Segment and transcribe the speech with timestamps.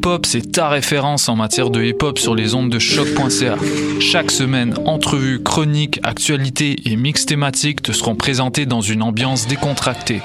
[0.00, 2.78] Pool Hip Hop, c'est ta référence en matière de hip hop sur les ondes de
[2.78, 3.56] choc.ca.
[4.00, 10.22] Chaque semaine, entrevues, chroniques, actualités et mix thématiques te seront présentés dans une ambiance décontractée.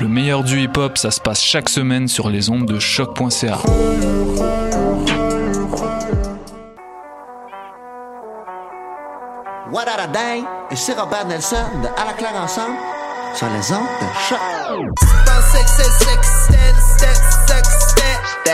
[0.00, 3.58] Le meilleur du hip hop, ça se passe chaque semaine sur les ondes de choc.ca.
[9.72, 10.44] What a day?
[10.70, 12.76] Et c'est Robert Nelson de À la claire ensemble
[13.34, 14.38] sur les ondes de choc.
[18.46, 18.52] Peu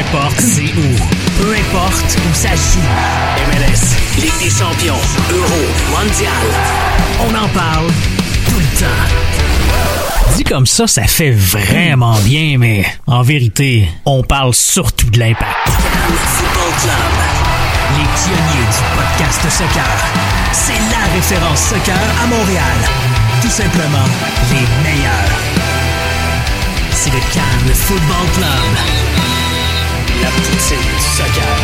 [0.00, 0.96] importe c'est où,
[1.38, 2.80] peu importe où ça joue.
[3.46, 4.98] MLS, Ligue des champions,
[5.30, 5.62] Euro,
[5.92, 6.32] Mondial.
[7.20, 7.86] On en parle
[8.48, 10.34] tout le temps.
[10.36, 15.68] Dit comme ça, ça fait vraiment bien, mais en vérité, on parle surtout de l'impact.
[15.68, 17.12] Football Club.
[17.96, 19.86] Les pionniers du podcast soccer.
[20.52, 23.15] C'est la référence soccer à Montréal.
[23.46, 24.04] Tout simplement
[24.50, 25.38] les meilleurs.
[26.90, 28.72] C'est le Cannes Football Club.
[30.20, 31.56] La poutine du soccer.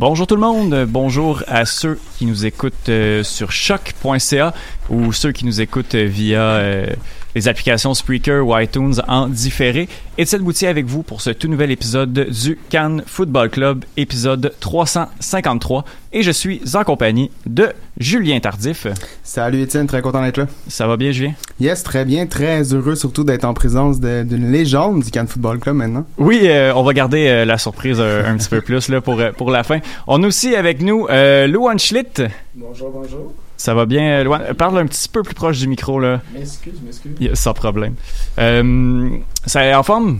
[0.00, 4.52] Bonjour tout le monde, bonjour à ceux qui nous écoutent euh, sur choc.ca
[4.90, 6.86] ou ceux qui nous écoutent euh, via euh,
[7.34, 9.88] les applications Spreaker ou iTunes en différé.
[10.16, 15.84] Étienne Boutier avec vous pour ce tout nouvel épisode du Cannes Football Club, épisode 353.
[16.12, 18.86] Et je suis en compagnie de Julien Tardif.
[19.22, 20.46] Salut Étienne, très content d'être là.
[20.66, 21.34] Ça va bien Julien?
[21.60, 25.76] Yes, très bien, très heureux surtout d'être en présence d'une légende du Cannes Football Club
[25.76, 26.06] maintenant.
[26.16, 29.20] Oui, euh, on va garder euh, la surprise euh, un petit peu plus là, pour,
[29.36, 29.78] pour la fin.
[30.06, 32.22] On a aussi avec nous euh, Louane Schlitt.
[32.60, 33.32] Bonjour, bonjour.
[33.56, 34.42] Ça va bien, euh, Louane?
[34.50, 36.20] Euh, Parle un petit peu plus proche du micro, là.
[36.34, 37.12] M'excuse, m'excuse.
[37.20, 37.94] Yeah, sans problème.
[38.38, 39.10] Euh,
[39.46, 40.18] ça est en forme?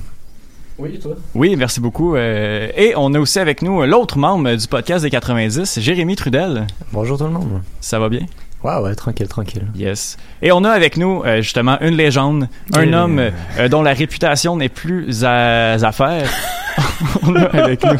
[0.79, 1.17] Oui, toi?
[1.35, 2.15] Oui, merci beaucoup.
[2.15, 6.69] Euh, et on a aussi avec nous l'autre membre du podcast des 90, Jérémy Trudel.
[6.93, 7.61] Bonjour tout le monde.
[7.81, 8.25] Ça va bien?
[8.63, 9.67] Ouais, ouais, tranquille, tranquille.
[9.75, 10.17] Yes.
[10.41, 13.03] Et on a avec nous euh, justement une légende, un Yeah.
[13.05, 13.19] homme
[13.59, 16.31] euh, dont la réputation n'est plus à, à faire.
[17.23, 17.99] on a avec nous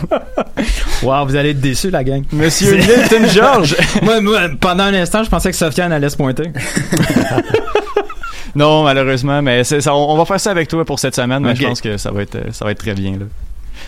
[1.03, 2.25] Wow, vous allez être déçus, la gang.
[2.33, 3.77] Monsieur Milton George.
[4.03, 6.51] moi, moi, pendant un instant, je pensais que Sofiane allait se pointer.
[8.55, 11.55] non, malheureusement, mais ça, on, on va faire ça avec toi pour cette semaine, mais
[11.55, 13.27] je pense que ça va être, euh, ça va être très bien là.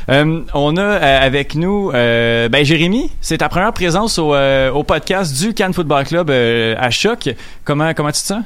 [0.08, 4.82] Euh, on a euh, avec nous euh, ben Jérémy, c'est ta première présence au, au
[4.82, 7.28] podcast du Cannes Football Club à Choc.
[7.64, 8.42] Comment comment tu te sens?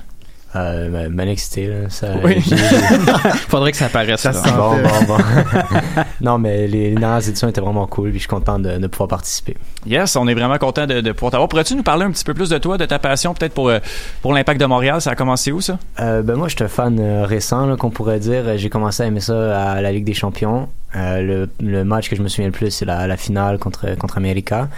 [0.57, 1.89] Euh, excité, là.
[1.89, 2.41] Ça, Oui.
[3.49, 4.21] Faudrait que ça paraisse.
[4.21, 4.41] Ça là.
[4.57, 5.19] bon, bon, bon.
[6.21, 8.87] non, mais les, les dernières éditions étaient vraiment cool, puis je suis content de, de
[8.87, 9.57] pouvoir participer.
[9.87, 11.49] Yes, on est vraiment content de, de pouvoir t'avoir.
[11.49, 13.79] Pourrais-tu nous parler un petit peu plus de toi, de ta passion peut-être pour euh,
[14.23, 15.01] pour l'impact de Montréal?
[15.01, 15.79] Ça a commencé où ça?
[16.01, 18.57] Euh, ben moi, je suis un fan euh, récent, qu'on pourrait dire.
[18.57, 20.69] J'ai commencé à aimer ça à la Ligue des Champions.
[20.97, 23.97] Euh, le, le match que je me souviens le plus, c'est la, la finale contre
[23.97, 24.69] contre America.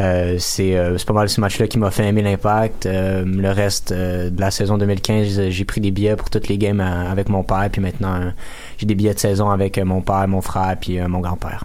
[0.00, 2.86] Euh, c'est euh, pas mal ce match-là qui m'a fait aimer l'impact.
[2.86, 6.58] Euh, le reste euh, de la saison 2015, j'ai pris des billets pour toutes les
[6.58, 8.32] games avec mon père, puis maintenant
[8.76, 11.64] j'ai des billets de saison avec euh, mon père, mon frère, puis mon grand-père.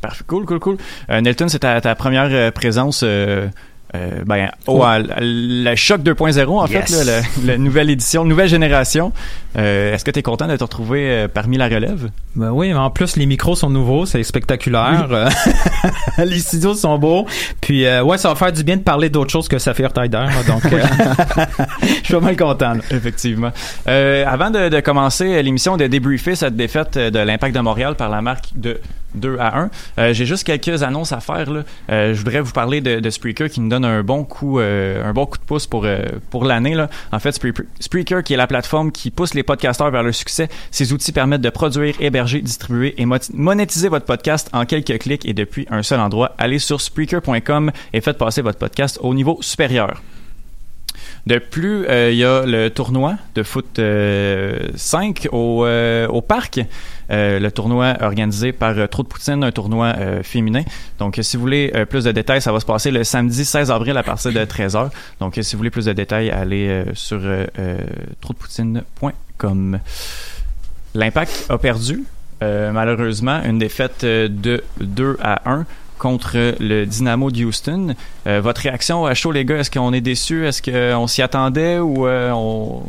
[0.00, 0.76] Parfait, cool, cool, cool.
[1.08, 3.04] Nelton, c'est ta, ta première présence
[3.94, 6.90] euh, ben, à, à la Choc 2.0, en Yes.
[6.90, 9.12] fait, là, le- la nouvelle édition, nouvelle génération.
[9.58, 12.08] Euh, Est-ce que tu es content de te retrouver euh, parmi la relève?
[12.34, 15.06] Ben oui, mais en plus les micros sont nouveaux, c'est spectaculaire.
[16.24, 17.26] Les studios sont beaux.
[17.60, 20.24] Puis euh, ouais, ça va faire du bien de parler d'autre chose que Saphir Tider.
[20.46, 20.62] Donc
[21.82, 22.74] je suis vraiment content.
[22.74, 22.80] là.
[22.90, 23.50] Effectivement.
[23.86, 28.22] Avant de, de commencer l'émission, de débriefer cette défaite de l'Impact de Montréal par la
[28.22, 28.80] marque de
[29.14, 31.48] 2 à 1, euh, j'ai juste quelques annonces à faire.
[31.90, 35.04] Euh, je voudrais vous parler de, de Spreaker qui nous donne un bon coup, euh,
[35.04, 35.86] un bon coup de pouce pour,
[36.30, 36.76] pour l'année.
[37.12, 37.32] En fait,
[37.80, 41.40] Spreaker, qui est la plateforme qui pousse les podcasteurs vers le succès, ces outils permettent
[41.40, 46.00] de produire, héberger, distribuer et monétiser votre podcast en quelques clics et depuis un seul
[46.00, 46.34] endroit.
[46.38, 50.00] Allez sur Spreaker.com et faites passer votre podcast au niveau supérieur.
[51.26, 56.20] De plus, euh, il y a le tournoi de foot euh, 5 au, euh, au
[56.20, 56.60] parc.
[57.10, 60.62] Euh, le tournoi organisé par euh, Trop de Poutine, un tournoi euh, féminin.
[60.98, 63.44] Donc, euh, si vous voulez euh, plus de détails, ça va se passer le samedi
[63.44, 64.90] 16 avril à partir de 13h.
[65.20, 67.78] Donc, euh, si vous voulez plus de détails, allez euh, sur euh, euh,
[68.20, 69.78] trotdepoutine.com.
[70.94, 72.02] L'Impact a perdu,
[72.42, 75.66] euh, malheureusement, une défaite euh, de 2 à 1
[76.02, 77.94] contre le Dynamo de Houston.
[78.26, 80.44] Euh, votre réaction à chaud, les gars, est-ce qu'on est déçus?
[80.44, 82.82] Est-ce qu'on s'y attendait ou euh, on...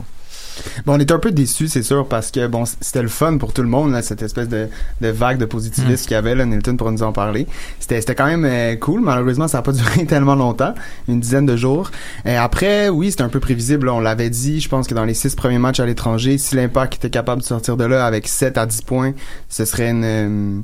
[0.86, 3.54] Bon, on était un peu déçus, c'est sûr, parce que bon, c'était le fun pour
[3.54, 4.68] tout le monde, là, cette espèce de,
[5.02, 7.48] de vague de positivisme qu'il y avait, là, Nilton pour nous en parler.
[7.80, 10.74] C'était, c'était quand même euh, cool, malheureusement, ça n'a pas duré tellement longtemps,
[11.08, 11.92] une dizaine de jours.
[12.26, 15.06] Et après, oui, c'était un peu prévisible, là, on l'avait dit, je pense que dans
[15.06, 18.28] les six premiers matchs à l'étranger, si l'Impact était capable de sortir de là avec
[18.28, 19.14] 7 à 10 points,
[19.50, 20.62] ce serait une, euh,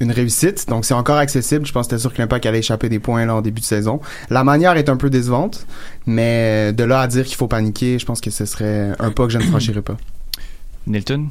[0.00, 0.68] une réussite.
[0.68, 1.66] Donc, c'est encore accessible.
[1.66, 3.66] Je pense que c'était sûr que l'Impact allait échapper des points là, en début de
[3.66, 4.00] saison.
[4.30, 5.66] La manière est un peu décevante,
[6.06, 9.24] mais de là à dire qu'il faut paniquer, je pense que ce serait un pas
[9.26, 9.96] que je ne franchirais pas.
[10.86, 11.28] Nilton?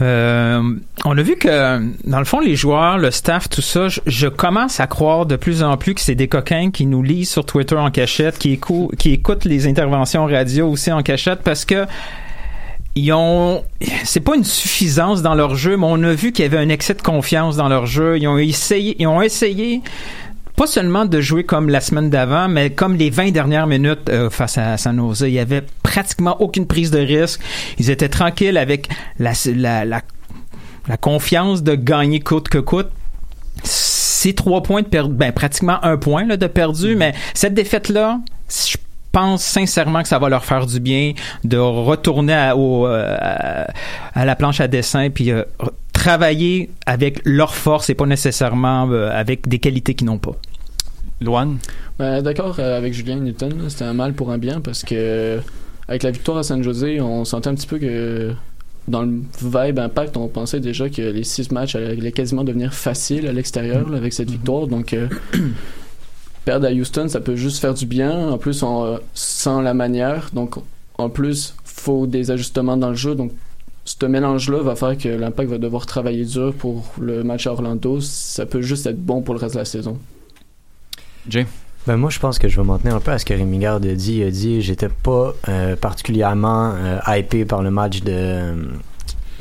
[0.00, 0.60] Euh,
[1.04, 1.78] on a vu que,
[2.08, 5.36] dans le fond, les joueurs, le staff, tout ça, je, je commence à croire de
[5.36, 8.56] plus en plus que c'est des coquins qui nous lisent sur Twitter en cachette, qui,
[8.56, 11.86] écou- qui écoutent les interventions radio aussi en cachette, parce que
[12.96, 13.64] ils ont
[14.04, 16.68] c'est pas une suffisance dans leur jeu mais on a vu qu'il y avait un
[16.68, 19.82] excès de confiance dans leur jeu ils ont essayé ils ont essayé
[20.56, 24.30] pas seulement de jouer comme la semaine d'avant, mais comme les 20 dernières minutes euh,
[24.30, 25.24] face à San Jose.
[25.26, 27.40] Il y avait pratiquement aucune prise de risque.
[27.78, 28.88] Ils étaient tranquilles avec
[29.18, 30.00] la, la, la,
[30.88, 32.88] la confiance de gagner coûte que coûte.
[33.64, 38.20] C'est trois points de perdu, ben pratiquement un point là, de perdu, mais cette défaite-là,
[38.48, 38.76] je
[39.14, 41.12] pense sincèrement que ça va leur faire du bien
[41.44, 43.66] de retourner à, au, euh, à,
[44.12, 45.44] à la planche à dessin puis euh,
[45.92, 50.36] travailler avec leur force et pas nécessairement euh, avec des qualités qu'ils n'ont pas.
[51.20, 51.58] Loane?
[51.98, 55.40] Ben, D'accord euh, avec Julien Newton, c'était un mal pour un bien parce que
[55.88, 58.32] avec la victoire à San Jose, on sentait un petit peu que
[58.88, 63.26] dans le vibe impact, on pensait déjà que les six matchs allaient quasiment devenir faciles
[63.26, 64.66] à l'extérieur avec cette victoire.
[64.66, 65.08] Donc euh,
[66.44, 68.28] perdre à Houston, ça peut juste faire du bien.
[68.30, 70.56] En plus, on, euh, sans la manière, donc
[70.98, 73.14] en plus, faut des ajustements dans le jeu.
[73.14, 73.32] Donc
[73.84, 78.00] ce mélange-là va faire que l'impact va devoir travailler dur pour le match à Orlando.
[78.00, 79.98] Ça peut juste être bon pour le reste de la saison.
[81.28, 81.46] Jay?
[81.86, 83.58] Ben moi, je pense que je vais m'en tenir un peu à ce que Rémi
[83.58, 84.14] Garde a dit.
[84.16, 88.54] Il a dit j'étais pas euh, particulièrement euh, hypé par le match de,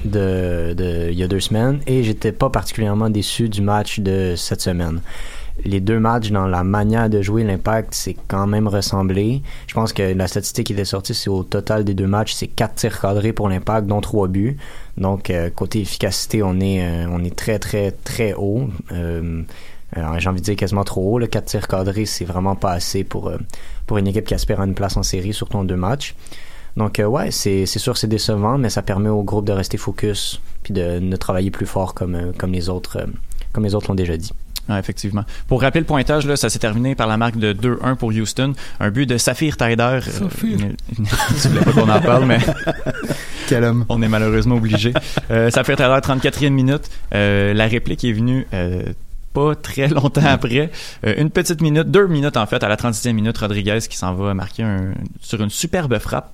[0.04, 4.34] de, de il y a deux semaines et j'étais pas particulièrement déçu du match de
[4.36, 5.00] cette semaine.
[5.66, 9.42] Les deux matchs, dans la manière de jouer, l'impact, c'est quand même ressemblé.
[9.68, 12.48] Je pense que la statistique qui était sortie, c'est au total des deux matchs, c'est
[12.48, 14.58] quatre tirs cadrés pour l'impact, dont trois buts.
[14.98, 18.70] Donc, euh, côté efficacité, on est, euh, on est très, très, très haut.
[18.92, 19.44] Euh,
[19.96, 21.20] alors, j'ai envie de dire quasiment trop haut.
[21.20, 23.38] Le 4 tirs cadrés, c'est vraiment pas assez pour, euh,
[23.86, 26.16] pour une équipe qui aspire à une place en série, surtout en deux matchs.
[26.76, 30.42] Donc, euh, ouais, c'est sûr, c'est décevant, mais ça permet au groupe de rester focus
[30.64, 33.06] puis de, de travailler plus fort comme, euh, comme les autres euh,
[33.52, 34.32] comme les autres l'ont déjà dit.
[34.70, 35.26] Ah, effectivement.
[35.48, 38.54] Pour rappeler le pointage, là, ça s'est terminé par la marque de 2-1 pour Houston.
[38.80, 40.00] Un but de Saphir Taider.
[40.02, 40.58] Saphir.
[40.62, 41.04] Euh,
[41.42, 42.40] tu voulais pas qu'on en parle, mais.
[43.48, 43.86] Quel homme.
[43.90, 44.94] On est malheureusement obligé.
[45.32, 46.90] Euh, Saphir Taider, 34e minute.
[47.14, 48.48] Euh, la réplique est venue.
[48.54, 48.84] Euh,
[49.34, 50.72] pas très longtemps après.
[51.06, 54.14] Euh, une petite minute, deux minutes en fait, à la 36e minute, Rodriguez qui s'en
[54.14, 56.32] va marquer un, sur une superbe frappe.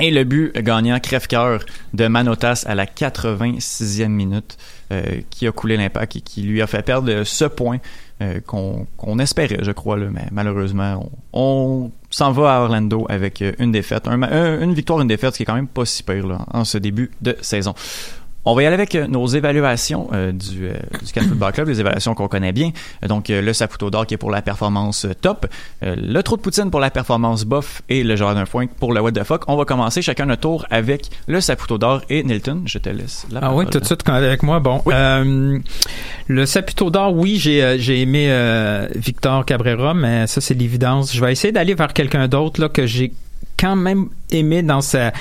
[0.00, 4.56] Et le but gagnant crève-cœur de Manotas à la 86e minute
[4.92, 7.78] euh, qui a coulé l'impact et qui lui a fait perdre ce point
[8.22, 13.52] euh, qu'on espérait, je crois, là, mais malheureusement, on, s'en va à Orlando avec euh,
[13.58, 16.26] une défaite, un- une victoire, une défaite, ce qui est quand même pas si pire
[16.26, 17.74] là, en ce début de saison.
[18.50, 20.72] On va y aller avec euh, nos évaluations euh, du, euh,
[21.04, 22.70] du Cannes Football Club, les évaluations qu'on connaît bien.
[23.06, 25.46] Donc, euh, le Saputo d'or qui est pour la performance top,
[25.82, 29.02] le trou de poutine pour la performance bof et le genre d'un point pour le
[29.02, 29.42] what the fuck.
[29.48, 32.62] On va commencer chacun notre tour avec le Saputo d'or et Nilton.
[32.64, 34.60] Je te laisse la Ah oui, tout de suite quand- avec moi.
[34.60, 34.80] Bon,
[36.26, 38.28] le Saputo d'or, oui, j'ai j'ai aimé
[38.94, 41.14] Victor Cabrera, mais ça c'est l'évidence.
[41.14, 43.12] Je vais essayer d'aller vers quelqu'un d'autre là que j'ai
[43.58, 45.12] quand même aimé dans sa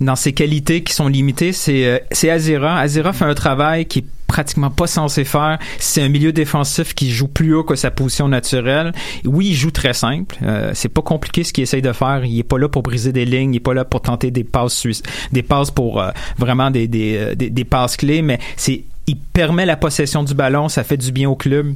[0.00, 1.52] dans ses qualités qui sont limitées.
[1.52, 2.78] C'est euh, c'est Azira.
[2.78, 5.58] Azira fait un travail qui est pratiquement pas censé faire.
[5.78, 8.92] C'est un milieu défensif qui joue plus haut que sa position naturelle.
[9.24, 10.36] Oui, il joue très simple.
[10.42, 12.24] Euh, c'est pas compliqué ce qu'il essaye de faire.
[12.24, 13.54] Il est pas là pour briser des lignes.
[13.54, 14.86] Il est pas là pour tenter des passes
[15.32, 18.22] des passes pour euh, vraiment des des des passes clés.
[18.22, 20.68] Mais c'est il permet la possession du ballon.
[20.68, 21.74] Ça fait du bien au club.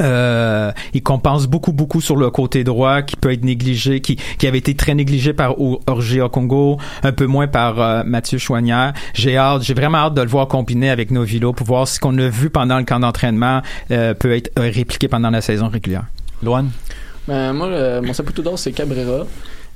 [0.00, 4.46] Euh, il compense beaucoup beaucoup sur le côté droit qui peut être négligé qui, qui
[4.46, 8.92] avait été très négligé par O- Orgia Congo un peu moins par euh, Mathieu Chouanière.
[9.14, 12.16] J'ai hâte j'ai vraiment hâte de le voir combiner avec Novilo pour voir ce qu'on
[12.18, 16.04] a vu pendant le camp d'entraînement euh, peut être euh, répliqué pendant la saison régulière.
[16.42, 16.70] Loane
[17.28, 19.26] Ben, moi, le- mon Saputo d'or, c'est Cabrera.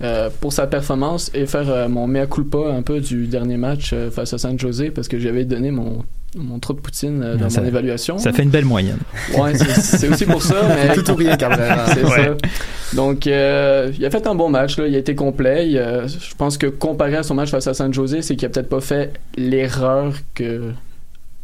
[0.03, 3.91] Euh, pour sa performance et faire euh, mon mea culpa un peu du dernier match
[3.93, 6.05] euh, face à San Jose parce que j'avais donné mon,
[6.37, 8.19] mon trou de poutine euh, dans ça, mon évaluation.
[8.19, 8.99] ça fait une belle moyenne
[9.39, 10.57] Ouais, c'est aussi pour ça.
[10.69, 10.93] Mais...
[10.95, 11.87] Tout ou rien, Cabrera.
[11.95, 12.11] C'est Ouais.
[12.11, 12.97] ça.
[12.97, 14.79] Donc, euh, il a fait un bon match.
[14.79, 14.87] Là.
[14.89, 15.69] Il a été complet.
[15.71, 18.47] Il, euh, je pense que comparé à son match face à San Jose, c'est qu'il
[18.47, 20.71] a peut-être pas fait l'erreur que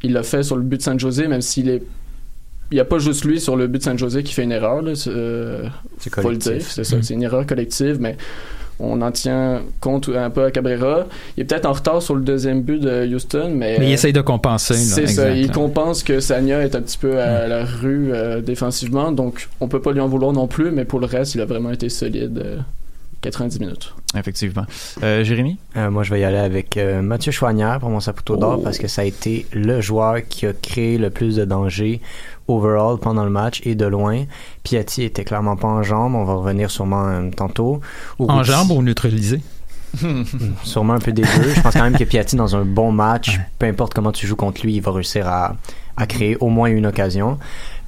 [0.03, 1.83] il a fait sur le but de San Jose, même s'il est
[2.73, 4.53] il n'y a pas juste lui sur le but de San Jose qui fait une
[4.53, 4.81] erreur.
[4.83, 4.95] Là.
[4.95, 5.65] C'est, euh,
[5.99, 6.53] C'est faut le collectif.
[6.53, 6.97] dire, c'est ça.
[6.97, 7.03] Mm.
[7.03, 8.17] C'est une erreur collective, mais
[8.81, 11.07] on en tient compte un peu à Cabrera.
[11.37, 13.95] Il est peut-être en retard sur le deuxième but de Houston, mais, mais il euh,
[13.95, 15.31] essaye de compenser c'est ça.
[15.31, 19.69] Il compense que Sanya est un petit peu à la rue euh, défensivement, donc on
[19.69, 21.89] peut pas lui en vouloir non plus, mais pour le reste, il a vraiment été
[21.89, 22.43] solide.
[23.27, 23.95] Euh, 90 minutes.
[24.17, 24.65] Effectivement.
[25.03, 25.59] Euh, Jérémy?
[25.77, 28.79] Euh, moi, je vais y aller avec euh, Mathieu Chouanière pour mon Saputo d'or parce
[28.79, 32.01] que ça a été le joueur qui a créé le plus de danger
[32.49, 34.25] overall pendant le match et de loin.
[34.65, 36.15] Piatti était clairement pas en jambes.
[36.15, 37.81] On va revenir sûrement euh, tantôt.
[38.19, 39.41] en jambes ou neutralisé?
[40.65, 41.55] Sûrement un peu des deux.
[41.55, 44.37] Je pense quand même que Piatti, dans un bon match, peu importe comment tu joues
[44.37, 45.57] contre lui, il va réussir à,
[46.01, 47.39] à créer au moins une occasion.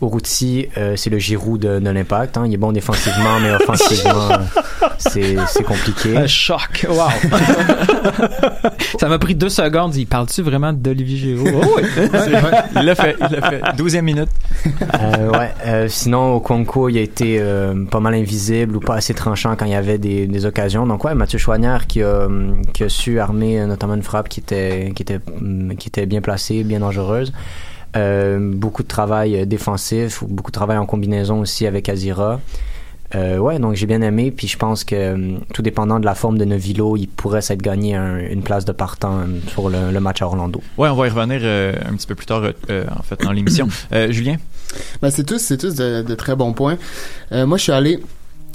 [0.02, 2.36] Urruti, euh, c'est le Giroud de, de l'impact.
[2.36, 2.44] Hein.
[2.46, 6.16] Il est bon défensivement, mais offensivement, euh, c'est c'est compliqué.
[6.16, 7.06] un choc wow
[8.98, 11.54] ça m'a pris deux secondes il parle-tu vraiment d'Olivier Giroud?
[11.54, 11.82] Oh, oui.
[12.76, 13.60] il l'a fait, il l'a fait.
[13.76, 14.28] 12e minute.
[15.00, 15.50] Euh, ouais.
[15.66, 19.66] euh, sinon, Okonko, il a été euh, pas mal invisible ou pas assez tranchant quand
[19.66, 20.84] il y avait des, des occasions.
[20.84, 22.28] Donc ouais, Mathieu Chouanière qui a,
[22.72, 26.20] qui a su armer notamment une frappe qui était, qui était, hum, qui était bien
[26.20, 27.32] placée, bien dangereuse.
[27.96, 32.40] Euh, beaucoup de travail euh, défensif, beaucoup de travail en combinaison aussi avec Azira.
[33.14, 36.38] Euh, ouais, donc j'ai bien aimé, puis je pense que tout dépendant de la forme
[36.38, 39.18] de Novilo, il pourrait s'être gagné un- une place de partant
[39.54, 40.62] pour le, le match à Orlando.
[40.78, 43.32] Ouais, on va y revenir euh, un petit peu plus tard, euh, en fait, dans
[43.32, 43.68] l'émission.
[43.92, 44.36] Euh, Julien?
[45.02, 46.78] Ben, c'est tous, c'est tous de, de très bons points.
[47.32, 47.98] Euh, moi, je suis allé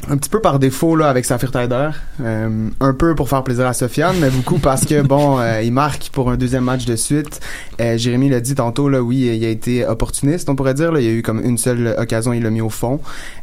[0.09, 1.89] un petit peu par défaut là avec Safir Taider,
[2.21, 5.73] euh, un peu pour faire plaisir à Sofiane, mais beaucoup parce que bon, euh, il
[5.73, 7.39] marque pour un deuxième match de suite.
[7.81, 10.91] Euh, Jérémy l'a dit tantôt là, oui, il a été opportuniste, on pourrait dire.
[10.91, 12.99] Là, il y a eu comme une seule occasion, il l'a mis au fond.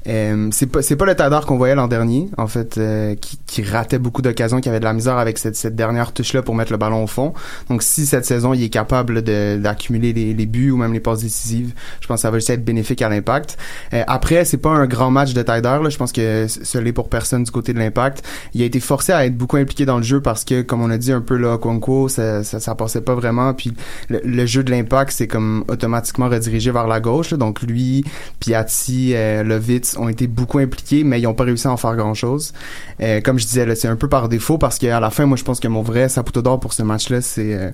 [0.07, 3.39] Euh, c'est pas c'est pas le Taider qu'on voyait l'an dernier, en fait, euh, qui,
[3.47, 6.43] qui ratait beaucoup d'occasions, qui avait de la misère avec cette, cette dernière touche là
[6.43, 7.33] pour mettre le ballon au fond.
[7.69, 11.01] Donc si cette saison il est capable de d'accumuler les, les buts ou même les
[11.01, 13.57] passes décisives, je pense que ça va juste être bénéfique à l'impact.
[13.93, 15.79] Euh, après, c'est pas un grand match de Taider.
[15.83, 15.89] Là.
[15.89, 18.25] Je pense que ce l'est pour personne du côté de l'impact.
[18.55, 20.91] Il a été forcé à être beaucoup impliqué dans le jeu parce que, comme on
[20.91, 23.55] a dit un peu là, Conco, ça, ça, ça passait pas vraiment.
[23.55, 23.73] Puis
[24.09, 27.31] le, le jeu de l'impact, c'est comme automatiquement redirigé vers la gauche.
[27.31, 27.37] là.
[27.37, 28.05] Donc lui,
[28.41, 31.97] Piatti, euh, Lovitz ont été beaucoup impliqués, mais ils ont pas réussi à en faire
[31.97, 32.53] grand chose.
[33.01, 35.45] Euh, comme je disais, c'est un peu par défaut parce qu'à la fin, moi, je
[35.45, 37.71] pense que mon vrai saputo d'or pour ce match-là, c'est euh,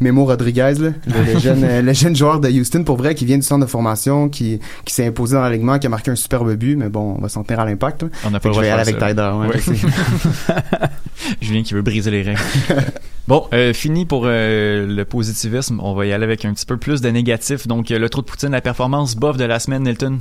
[0.00, 3.36] Memo Rodriguez, là, le, le jeune, le jeune joueur de Houston, pour vrai, qui vient
[3.36, 6.54] du centre de formation, qui, qui s'est imposé dans l'alignement, qui a marqué un superbe
[6.54, 8.04] but, mais bon, on va s'en tenir à l'impact.
[8.24, 9.06] On n'a pas le droit de y faire aller avec ça.
[9.08, 9.30] Taider.
[9.34, 10.88] Ouais, Ouais.
[11.40, 12.40] Julien qui veut briser les règles.
[13.28, 15.80] bon, euh, fini pour euh, le positivisme.
[15.82, 17.66] On va y aller avec un petit peu plus de négatif.
[17.66, 20.18] Donc, euh, le trou de Poutine, la performance bof de la semaine, Nilton.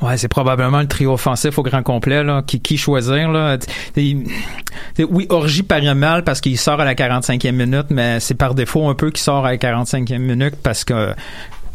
[0.00, 2.42] Ouais, c'est probablement le trio offensif au grand complet là.
[2.44, 3.56] Qui, qui choisir là?
[3.96, 8.88] Oui, Orgie paraît mal parce qu'il sort à la 45e minute, mais c'est par défaut
[8.88, 11.14] un peu qu'il sort à la 45e minute parce que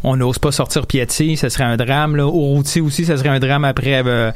[0.03, 2.15] on n'ose pas sortir Piatti, ce serait un drame.
[2.15, 2.23] Là.
[2.23, 4.31] Urruti aussi, ce serait un drame après euh,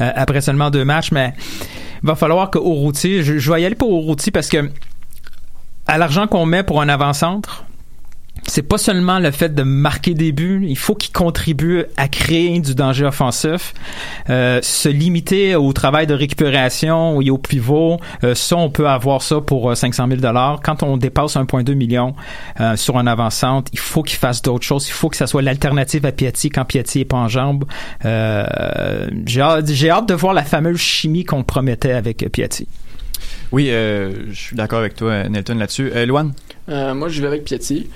[0.00, 1.34] euh, seulement deux matchs, mais
[2.02, 4.70] il va falloir que Urruti, je, je vais y aller pour Urruti parce que
[5.86, 7.65] à l'argent qu'on met pour un avant-centre,
[8.46, 12.58] c'est pas seulement le fait de marquer des buts, il faut qu'il contribue à créer
[12.60, 13.74] du danger offensif.
[14.30, 19.22] Euh, se limiter au travail de récupération et au pivot, euh, ça, on peut avoir
[19.22, 20.60] ça pour euh, 500 000 dollars.
[20.62, 22.14] Quand on dépasse 1,2 million
[22.60, 24.88] euh, sur un avant-centre, il faut qu'il fasse d'autres choses.
[24.88, 27.64] Il faut que ça soit l'alternative à Piatti quand Piatti est pas en jambe.
[28.04, 32.68] Euh, j'ai hâte, j'ai hâte de voir la fameuse chimie qu'on promettait avec Piatti.
[33.52, 35.90] Oui, euh, je suis d'accord avec toi, Nelton, là-dessus.
[35.94, 36.32] Euh, Luan?
[36.68, 37.88] Euh, moi, je vais avec Piatti.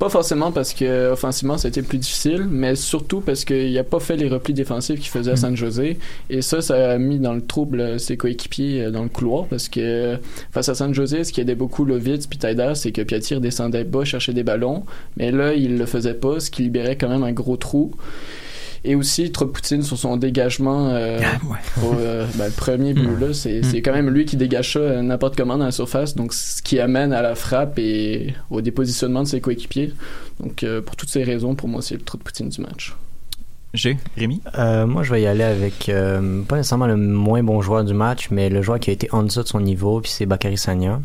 [0.00, 4.16] Pas forcément parce que offensivement été plus difficile, mais surtout parce qu'il a pas fait
[4.16, 5.98] les replis défensifs qu'il faisait à San José.
[6.30, 9.44] Et ça, ça a mis dans le trouble euh, ses coéquipiers euh, dans le couloir
[9.44, 10.16] parce que euh,
[10.52, 12.38] face à San José, ce qui aidait beaucoup Lovitz puis
[12.76, 14.84] c'est que Piatti redescendait bas chercher des ballons,
[15.18, 17.92] mais là il le faisait pas, ce qui libérait quand même un gros trou.
[18.82, 20.88] Et aussi, trop de Poutine sur son dégagement.
[20.88, 21.20] euh,
[21.74, 24.78] pour, euh, ben, le premier but, là, c'est c'est quand même lui qui dégage ça
[24.78, 26.14] euh, n'importe comment dans la surface.
[26.14, 29.92] Donc, ce qui amène à la frappe et au dépositionnement de ses coéquipiers.
[30.40, 32.94] Donc, euh, pour toutes ces raisons, pour moi, c'est le trop de Poutine du match.
[33.74, 34.40] G, Rémi?
[34.58, 37.94] Euh, moi, je vais y aller avec euh, pas nécessairement le moins bon joueur du
[37.94, 40.56] match, mais le joueur qui a été en dessous de son niveau, puis c'est Bakary
[40.58, 41.00] Sagna.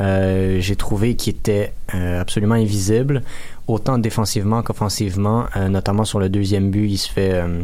[0.00, 3.22] Euh, J'ai trouvé qu'il était euh, absolument invisible,
[3.70, 7.62] autant défensivement qu'offensivement, euh, notamment sur le deuxième but, il se fait, euh,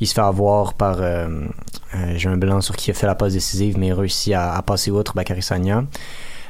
[0.00, 1.46] il se fait avoir par euh,
[2.16, 5.14] j'ai un blanc sur qui a fait la passe décisive, mais réussit à, passer outre
[5.14, 5.84] Bakary Sagna.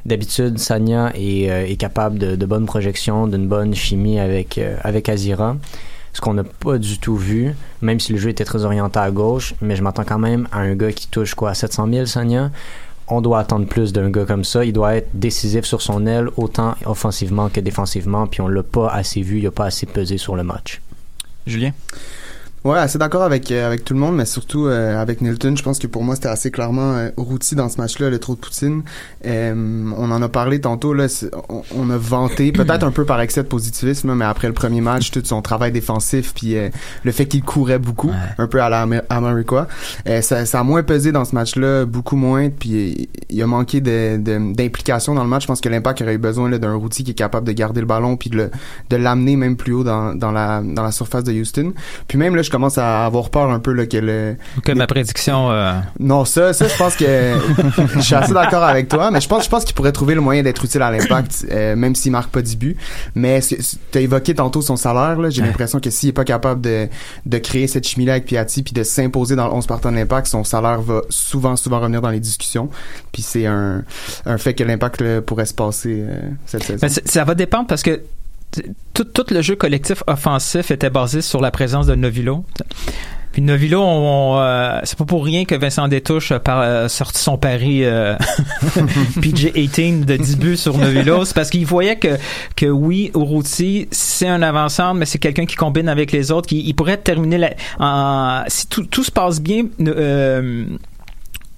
[0.05, 5.57] D'habitude, Sagna est, capable de, bonnes projections, d'une bonne chimie avec, avec Azira
[6.13, 9.11] ce qu'on n'a pas du tout vu, même si le jeu était très orienté à
[9.11, 12.51] gauche, mais je m'attends quand même à un gars qui touche quoi, 700 000, Sanya?
[13.11, 14.65] On doit attendre plus d'un gars comme ça.
[14.65, 18.89] Il doit être décisif sur son aile, autant offensivement que défensivement, puis on l'a pas
[18.89, 20.81] assez vu, il a pas assez pesé sur le match.
[21.47, 21.73] Julien?
[22.65, 25.55] Ouais, assez d'accord avec euh, avec tout le monde, mais surtout euh, avec Nilton.
[25.57, 28.35] Je pense que pour moi, c'était assez clairement euh, Routy dans ce match-là, le trop
[28.35, 28.83] de Poutine.
[29.27, 30.93] Euh, on en a parlé tantôt.
[30.93, 31.07] Là,
[31.49, 34.81] on, on a vanté, peut-être un peu par excès de positivisme, mais après le premier
[34.81, 36.69] match, tout son travail défensif, puis euh,
[37.05, 39.69] le fait qu'il courait beaucoup, un peu à la America,
[40.09, 42.51] euh, ça, ça a moins pesé dans ce match-là, beaucoup moins.
[42.51, 45.43] Puis il a manqué de- de- d'implication dans le match.
[45.43, 47.87] Je pense que l'Impact aurait eu besoin d'un Routy qui est capable de garder le
[47.87, 48.51] ballon, puis de le-
[48.91, 51.73] de l'amener même plus haut dans, dans la dans la surface de Houston.
[52.09, 54.87] Puis même là, je commence à avoir peur un peu là, que le Que ma
[54.87, 55.51] prédiction.
[55.53, 57.05] euh, non, ça, ça, je pense que
[57.97, 60.21] je suis assez d'accord avec toi, mais je pense, je pense qu'il pourrait trouver le
[60.21, 62.77] moyen d'être utile à l'impact, euh, même s'il marque pas 10 buts.
[63.15, 65.17] Mais tu as évoqué tantôt son salaire.
[65.31, 66.89] J'ai l'impression que s'il est pas capable de,
[67.27, 70.27] de créer cette chimie-là avec Piatti puis de s'imposer dans le 11 partant de l'impact,
[70.27, 72.71] son salaire va souvent, souvent revenir dans les discussions.
[73.13, 73.85] Puis c'est un,
[74.27, 76.87] un fait que l'impact pourrait se passer euh, cette saison.
[77.05, 78.01] Ça va dépendre parce que
[78.95, 82.45] tout, tout le jeu collectif offensif était basé sur la présence de Novilo.
[83.33, 86.89] Puis Novilo, on, on, euh, c'est pas pour rien que Vincent Détouche a par- euh,
[86.89, 88.17] sorti son pari euh,
[89.21, 91.25] PG-18 de 10 buts sur Novilo.
[91.25, 92.17] C'est parce qu'il voyait que,
[92.57, 96.49] que oui, Urruti, c'est un avant-centre, mais c'est quelqu'un qui combine avec les autres.
[96.49, 100.65] Qui, il pourrait terminer la, en, si tout, tout se passe bien, euh,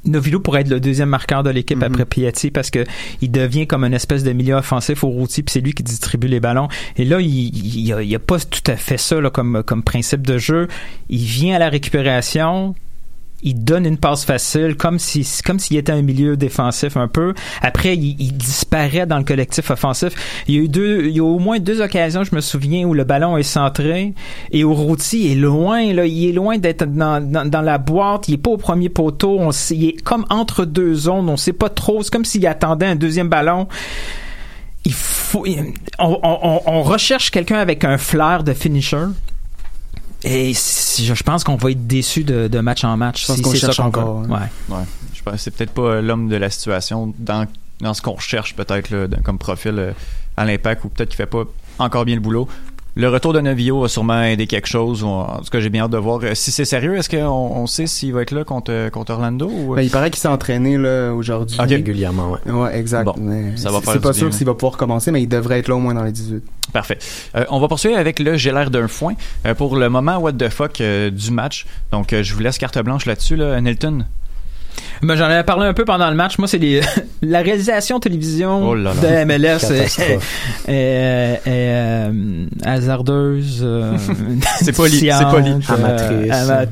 [0.05, 2.85] Novilo pourrait être le deuxième marqueur de l'équipe après Piatti parce que
[3.21, 6.29] il devient comme une espèce de milieu offensif au routier puis c'est lui qui distribue
[6.29, 6.69] les ballons.
[6.97, 10.27] Et là il, il a, a pas tout à fait ça là, comme comme principe
[10.27, 10.69] de jeu.
[11.09, 12.75] Il vient à la récupération
[13.43, 17.35] il donne une passe facile comme si comme s'il était un milieu défensif un peu.
[17.63, 20.13] Après il, il disparaît dans le collectif offensif.
[20.47, 22.87] Il y a eu deux il y a au moins deux occasions je me souviens
[22.87, 24.13] où le ballon est centré
[24.51, 26.07] et Urruti est loin là.
[26.07, 28.29] Il est loin d'être dans, dans, dans la boîte.
[28.29, 29.39] Il est pas au premier poteau.
[29.39, 31.29] On sait- il est comme entre deux zones.
[31.29, 32.03] On sait pas trop.
[32.03, 33.69] C'est comme s'il attendait un deuxième ballon.
[34.85, 35.45] Il faut
[35.99, 39.05] on, on, on recherche quelqu'un avec un flair de finisher
[40.23, 43.23] et si- je pense qu'on va être déçu de, de match en match.
[43.23, 44.29] Je pense si qu'on c'est ça cherche qu'on encore, hein.
[44.69, 44.77] Ouais.
[44.77, 44.85] Ouais.
[45.15, 47.47] Je pense que c'est peut-être pas euh, l'homme de la situation dans,
[47.81, 49.93] dans ce qu'on recherche peut-être comme profil euh,
[50.37, 51.45] à l'impact ou peut-être qu'il fait pas
[51.79, 52.49] encore bien le boulot.
[52.97, 55.05] Le retour de Novio va sûrement aider quelque chose.
[55.05, 56.21] En tout cas, j'ai bien hâte de voir.
[56.25, 59.13] Euh, Si c'est sérieux, est-ce qu'on on sait s'il va être là contre, euh, contre
[59.13, 59.49] Orlando?
[59.49, 59.77] Ou...
[59.77, 61.57] Ben, il paraît qu'il s'est entraîné là aujourd'hui.
[61.61, 62.53] Régulièrement, ouais.
[62.53, 63.05] Ouais, exact.
[63.05, 65.29] Bon, mais ça va c'est- faire C'est pas sûr s'il va pouvoir commencer, mais il
[65.29, 66.43] devrait être là au moins dans les 18.
[66.73, 66.99] Parfait.
[67.37, 69.15] Euh, on va poursuivre avec le j'ai l'air d'un foin
[69.47, 71.67] euh, pour le moment what the fuck euh, du match.
[71.93, 74.05] Donc, euh, je vous laisse carte blanche là-dessus, là, Nelton.
[75.03, 76.37] Ben, j'en avais parlé un peu pendant le match.
[76.39, 76.81] Moi, c'est les,
[77.23, 79.25] la réalisation télévision Oh là là.
[79.25, 80.19] de MLS est, est,
[80.69, 83.61] est, euh, hasardeuse.
[83.65, 83.97] euh,
[84.63, 85.51] C'est poli, c'est poli.
[85.51, 86.33] euh, Amatrice.
[86.33, 86.67] ama-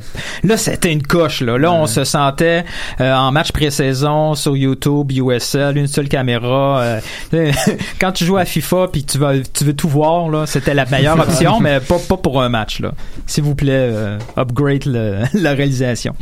[0.45, 1.41] Là, c'était une coche.
[1.41, 2.64] Là, là on se sentait
[3.01, 6.81] euh, en match pré-saison sur YouTube, USL, une seule caméra.
[6.83, 7.01] euh,
[8.01, 10.85] quand tu joues à FIFA puis tu vas, tu veux tout voir, là, c'était la
[10.87, 12.81] meilleure option, mais pas, pas pour un match.
[12.81, 12.93] Là.
[13.27, 16.14] S'il vous plaît, euh, upgrade le- la réalisation.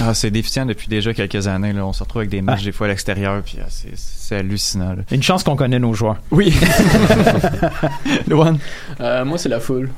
[0.00, 1.53] Ah, c'est déficient depuis déjà quelques années.
[1.58, 1.84] Là.
[1.86, 4.90] On se retrouve avec des matchs des fois à l'extérieur, puis ah, c'est, c'est hallucinant.
[4.90, 5.02] là.
[5.10, 6.16] Une chance qu'on connaît nos joueurs.
[6.30, 6.54] Oui.
[8.28, 8.58] Luan?
[9.00, 9.90] Euh, moi, c'est la foule.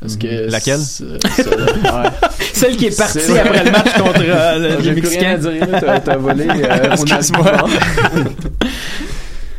[0.00, 0.48] Parce que.
[0.50, 0.78] Laquelle?
[0.78, 2.10] c'est- c'est- ouais.
[2.52, 5.32] Celle qui est partie C'est- après le match contre euh, le- J'ai les plus rien
[5.32, 5.50] à Mexicains.
[5.66, 7.52] dire, là, t'as- t'as volé, euh, mon Excuse-moi.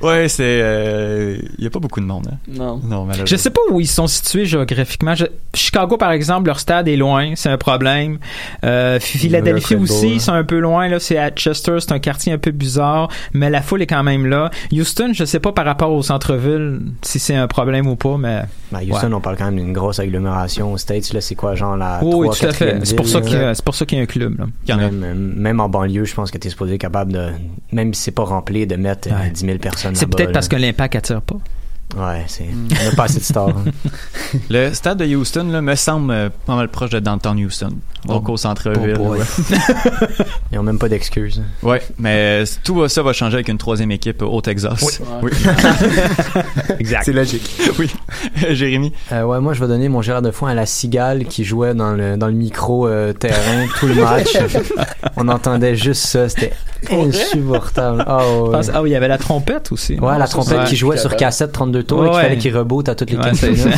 [0.01, 1.39] Ouais, c'est.
[1.57, 2.27] Il y a pas beaucoup de monde.
[2.31, 2.38] Hein?
[2.47, 2.77] Non.
[2.83, 3.25] Non, malheureusement.
[3.25, 5.15] Je sais pas où ils sont situés géographiquement.
[5.15, 8.19] Je- Chicago, par exemple, leur stade est loin, c'est un problème.
[8.63, 10.88] Euh, Philadelphie aussi, ils sont un peu loin.
[10.88, 14.03] Là, c'est à Chester, c'est un quartier un peu bizarre, mais la foule est quand
[14.03, 14.49] même là.
[14.71, 18.43] Houston, je sais pas par rapport au centre-ville si c'est un problème ou pas, mais
[18.71, 19.13] Ben, Houston, Ouais.
[19.15, 20.73] on parle quand même d'une grosse agglomération.
[20.73, 21.99] Aux States, là, c'est quoi, genre la.
[22.03, 22.65] Oh, oui, 3, tout à fait.
[22.75, 24.38] 4e C'est pour ça qu'il y a- c'est pour ça qu'il y a un club.
[24.39, 24.45] Là.
[24.65, 24.89] Il y en a.
[24.91, 27.29] Même, même en banlieue, je pense que tu es supposé être capable de,
[27.71, 29.29] même si c'est pas rempli, de mettre euh, Ouais.
[29.31, 31.36] 10 000 personnes C'est peut-être parce que l'impact attire pas.
[31.97, 32.45] Ouais, c'est.
[32.86, 33.49] On a pas assez de stars.
[33.49, 33.63] hein.
[34.52, 37.71] Le stade de Houston là, me semble euh, pas mal proche de Downtown Houston.
[38.06, 38.34] Donc Oh.
[38.34, 38.95] au centre-ville.
[38.99, 39.17] Oh ouais.
[40.52, 41.41] Ils ont même pas d'excuses.
[41.63, 45.02] Ouais, mais euh, tout va- ça va changer avec une troisième équipe au Texas.
[45.23, 45.32] Oui.
[46.80, 47.04] Exact.
[47.06, 47.49] C'est logique.
[47.80, 47.89] oui.
[48.52, 48.93] Jérémy?
[49.12, 51.73] Euh, ouais, moi, je vais donner mon Gérard de foin à la cigale qui jouait
[51.73, 54.38] dans le, dans le micro euh, terrain tout le match.
[55.17, 56.30] On entendait juste ça.
[56.30, 56.54] C'était
[56.92, 58.04] insupportable.
[58.08, 58.52] Ah, ouais.
[58.52, 60.00] pense- Ah oui, il y avait la trompette aussi.
[60.00, 62.58] Ouais, la ça, trompette qui jouait sur cassette 32 tours Ouais, et qu'il fallait qu'il
[62.58, 63.78] reboot à toutes les Ouais, 15 c'est- minutes.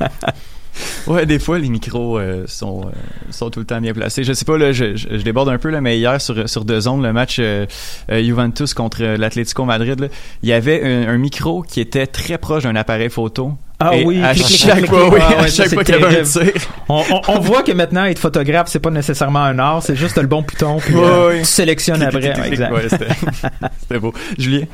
[1.07, 2.90] Ouais, des fois les micros euh, sont euh,
[3.31, 4.25] sont tout le temps bien placés.
[4.25, 6.64] Je sais pas là, je, je, je déborde un peu là, mais hier sur sur
[6.64, 7.67] deux zones le match euh,
[8.09, 10.09] Juventus contre l'Atlético Madrid, là,
[10.43, 13.53] il y avait un, un micro qui était très proche d'un appareil photo.
[13.87, 16.25] Ah Et oui, à chaque fois, oui, Ah à chaque fois qu'il y avait un
[16.25, 16.53] tir.
[16.88, 20.16] On, on- on voit que maintenant être photographe, c'est pas nécessairement un art, c'est juste
[20.18, 22.33] le bon bouton puis euh, tu sélectionnes après.
[22.49, 22.73] exact.
[22.73, 22.87] ouais,
[23.81, 24.12] c'était beau.
[24.38, 24.64] Julien?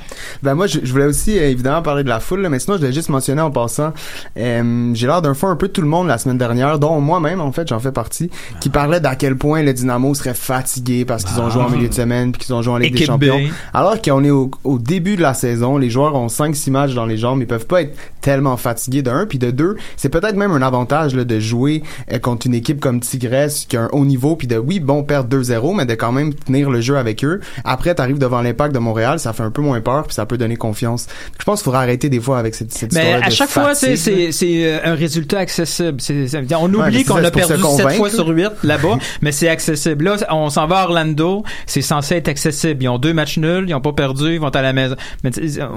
[0.42, 2.76] Ben moi, je, je voulais aussi euh, évidemment parler de la foule, là, mais sinon,
[2.76, 3.92] je voulais juste mentionner en passant,
[4.38, 7.40] euh, j'ai l'air d'un fou un peu tout le monde la semaine dernière, dont moi-même,
[7.40, 11.24] en fait, j'en fais partie, qui parlait d'à quel point le Dynamo serait fatigué parce
[11.24, 13.14] qu'ils ont joué en milieu de semaine puis qu'ils ont joué en Ligue des Équipe
[13.16, 13.24] B.
[13.26, 13.50] Champions.
[13.74, 17.06] Alors qu'on est au, au début de la saison, les joueurs ont 5-6 matchs dans
[17.06, 20.36] les jambes, ils peuvent pas être tellement fatigués de un, puis de deux, c'est peut-être
[20.36, 21.82] même un avantage là, de jouer
[22.12, 25.02] euh, contre une équipe comme Tigresse qui a un haut niveau, puis de oui, bon,
[25.02, 27.40] perdre 2-0, mais de quand même tenir le jeu avec eux.
[27.64, 30.38] Après, t'arrives devant l'impact de Montréal, ça fait un peu moins peur, puis ça peut
[30.38, 31.06] donner confiance.
[31.38, 33.74] Je pense qu'il faudra arrêter des fois avec cette, cette Mais histoire à chaque fois,
[33.74, 36.00] c'est c'est c'est euh, un résultat accessible.
[36.00, 40.04] C'est- on oublie qu'on a perdu 7 convaincre, fois sur 8 là-bas, mais c'est accessible.
[40.04, 42.82] Là, on s'en va à Orlando, c'est censé être accessible.
[42.82, 44.96] Ils ont deux matchs nuls, ils ont pas perdu, ils vont à la maison.
[45.24, 45.30] Mais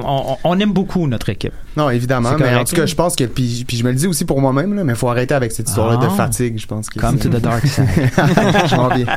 [0.06, 1.54] on, on aime beaucoup notre équipe.
[1.78, 4.08] Non, évidemment, mais en tout cas, je pense que puis, puis je me le dis
[4.08, 6.06] aussi pour moi-même là, mais faut arrêter avec cette histoire Ah.
[6.06, 7.86] de fatigue, je pense que Come c'est- to the dark side.
[8.70, 9.06] je m'en viens.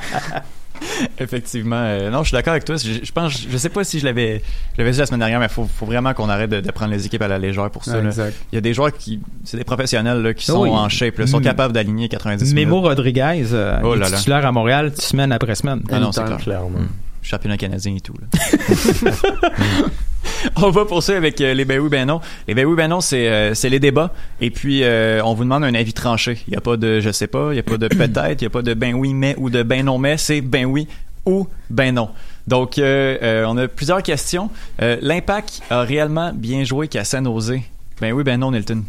[1.18, 2.76] Effectivement, euh, non, je suis d'accord avec toi.
[2.76, 4.42] Je, je pense, je sais pas si je l'avais,
[4.74, 6.92] je l'avais dit la semaine dernière, mais faut, faut vraiment qu'on arrête de, de prendre
[6.92, 7.92] les équipes à la légère pour ça.
[7.96, 8.08] Ouais, là.
[8.08, 8.34] exact.
[8.52, 10.68] Il y a des joueurs qui, c'est des professionnels là, qui sont Oui.
[10.70, 11.44] en shape, là, sont Mm.
[11.44, 12.88] capables d'aligner 90 Memo minutes.
[12.88, 14.16] Rodriguez, euh, Oh il là est là.
[14.18, 15.80] titulaire à Montréal semaine après semaine.
[15.90, 16.36] Ah non, c'est clair.
[16.38, 16.78] Clairement.
[17.22, 18.14] Championnat canadien et tout.
[18.20, 19.10] Là.
[20.56, 22.20] on va poursuivre avec euh, les ben oui ben non.
[22.46, 24.12] Les ben oui ben non, c'est euh, les débats.
[24.40, 26.38] Et puis euh, on vous demande un avis tranché.
[26.48, 28.44] Il y a pas de je sais pas, il y a pas de peut-être, il
[28.44, 30.16] y a pas de ben oui mais ou de ben non mais.
[30.16, 30.88] C'est ben oui
[31.24, 32.10] ou ben non.
[32.46, 34.50] Donc euh, on a plusieurs questions.
[34.78, 37.54] L'impact a réellement bien joué qu'à San Jose?
[38.00, 38.82] Ben oui ben non Nilton.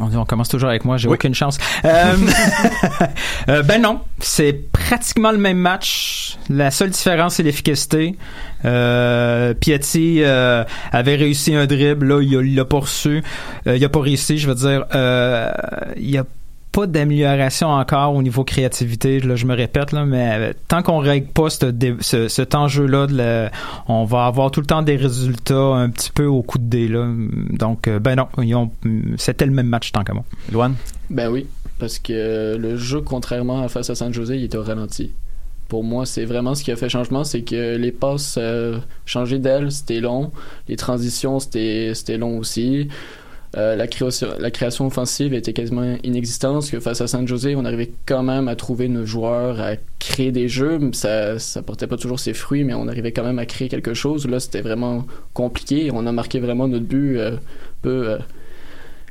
[0.00, 1.14] On commence toujours avec moi, j'ai Oui.
[1.14, 1.56] aucune chance.
[1.84, 2.16] Euh,
[3.48, 6.36] euh, ben non, c'est pratiquement le même match.
[6.50, 8.16] La seule différence, c'est l'efficacité.
[8.64, 13.22] Euh, Piatti euh, avait réussi un dribble, là, il l'a pas reçu.
[13.66, 14.84] Euh, il a pas réussi, je veux dire.
[14.94, 15.52] Euh,
[15.96, 16.24] il a
[16.74, 20.98] pas d'amélioration encore au niveau créativité, là, je me répète, là, mais euh, tant qu'on
[20.98, 23.50] règle pas ce, cet enjeu-là,
[23.86, 26.88] on va avoir tout le temps des résultats un petit peu au coup de dé.
[26.88, 27.06] Là.
[27.50, 28.70] Donc, euh, ben non,
[29.18, 30.24] c'était le même match tant qu'à moi.
[30.50, 30.74] Luan.
[31.10, 31.46] Ben oui,
[31.78, 35.12] parce que le jeu, contrairement à face à San Jose, il était au ralenti.
[35.68, 39.38] Pour moi, c'est vraiment ce qui a fait changement, c'est que les passes euh, changer
[39.38, 40.32] d'aile, c'était long.
[40.68, 42.88] Les transitions, c'était c'était long aussi.
[43.56, 47.92] Euh, la, création, offensive était quasiment inexistante, parce que face à San Jose, on arrivait
[48.06, 50.80] quand même à trouver nos joueurs, à créer des jeux.
[50.92, 53.94] Ça, ça portait pas toujours ses fruits, mais on arrivait quand même à créer quelque
[53.94, 54.26] chose.
[54.26, 55.90] Là, c'était vraiment compliqué.
[55.92, 57.36] On a marqué vraiment notre but euh,
[57.82, 58.18] peu euh,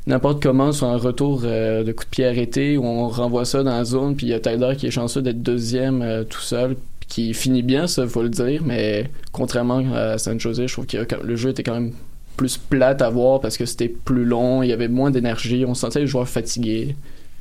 [0.08, 3.72] n'importe comment sur un retour de coup de pied arrêté où on renvoie ça dans
[3.72, 6.76] la zone puis il y a Tyler qui est chanceux d'être deuxième tout seul
[7.08, 10.98] qui finit bien ça faut le dire mais contrairement à San Jose je trouve que
[11.24, 11.94] le jeu était quand même
[12.36, 15.74] plus plate à voir parce que c'était plus long il y avait moins d'énergie on
[15.74, 16.96] sentait les joueurs fatigués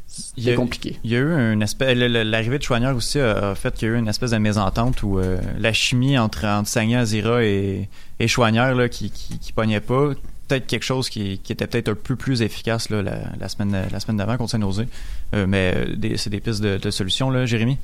[0.06, 0.98] c'est compliqué.
[1.04, 3.90] Il y a eu le- le- L'arrivée de Chouanière aussi a, a fait qu'il y
[3.90, 7.88] a eu une espèce de mésentente où euh, la chimie entre, entre Sagna, Azira et,
[8.20, 10.10] et Chouanière là, qui, qui, qui pognait pas.
[10.48, 13.74] Peut-être quelque chose qui, qui était peut-être un peu plus efficace là, la, la semaine,
[13.90, 14.84] la semaine d'avant contre Saint-Nosé.
[15.34, 17.78] Euh, mais euh, c'est des pistes de, de solutions, là, Jérémy?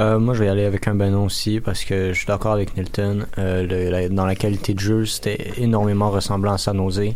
[0.00, 2.52] Euh, moi, je vais y aller avec un Benon aussi parce que je suis d'accord
[2.52, 3.26] avec Nilton.
[3.38, 7.14] Euh, dans la qualité de jeu, c'était énormément ressemblant à San Jose.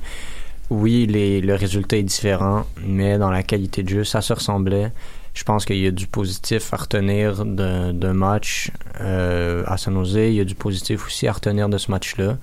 [0.71, 4.91] Oui, le résultat est différent, mais dans la qualité de jeu, ça se ressemblait.
[5.35, 10.15] Je pense qu'il y a du positif à retenir d'un match euh, à San Jose.
[10.15, 12.37] Il y a du positif aussi à retenir de ce match-là.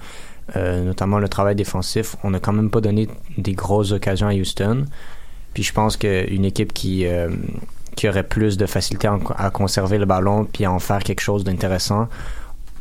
[0.56, 2.15] Notamment le travail défensif.
[2.23, 4.86] On n'a quand même pas donné des grosses occasions à Houston.
[5.54, 7.06] Puis je pense qu'une équipe qui,
[8.00, 11.44] qui aurait plus de facilité à, conserver le ballon puis à en faire quelque chose
[11.44, 12.08] d'intéressant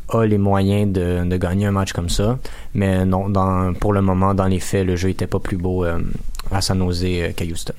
[0.07, 2.39] a les moyens de, de gagner un match comme ça.
[2.73, 5.83] Mais non, dans, pour le moment, dans les faits, le jeu était pas plus beau
[5.83, 5.99] euh,
[6.51, 7.73] à San Jose euh, qu'à Houston.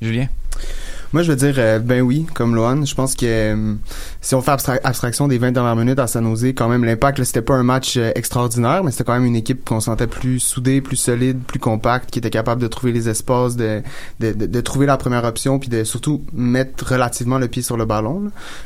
[0.00, 0.28] Julien?
[1.14, 2.84] Moi, je veux dire, euh, ben oui, comme Lohan.
[2.84, 3.74] Je pense que euh,
[4.20, 7.18] si on fait abstra- abstraction des 20 dernières minutes à San Jose, quand même, l'impact,
[7.20, 10.08] là, c'était pas un match euh, extraordinaire, mais c'était quand même une équipe qu'on sentait
[10.08, 13.80] plus soudée, plus solide, plus compacte, qui était capable de trouver les espaces, de,
[14.18, 17.76] de, de, de trouver la première option, puis de surtout mettre relativement le pied sur
[17.76, 18.24] le ballon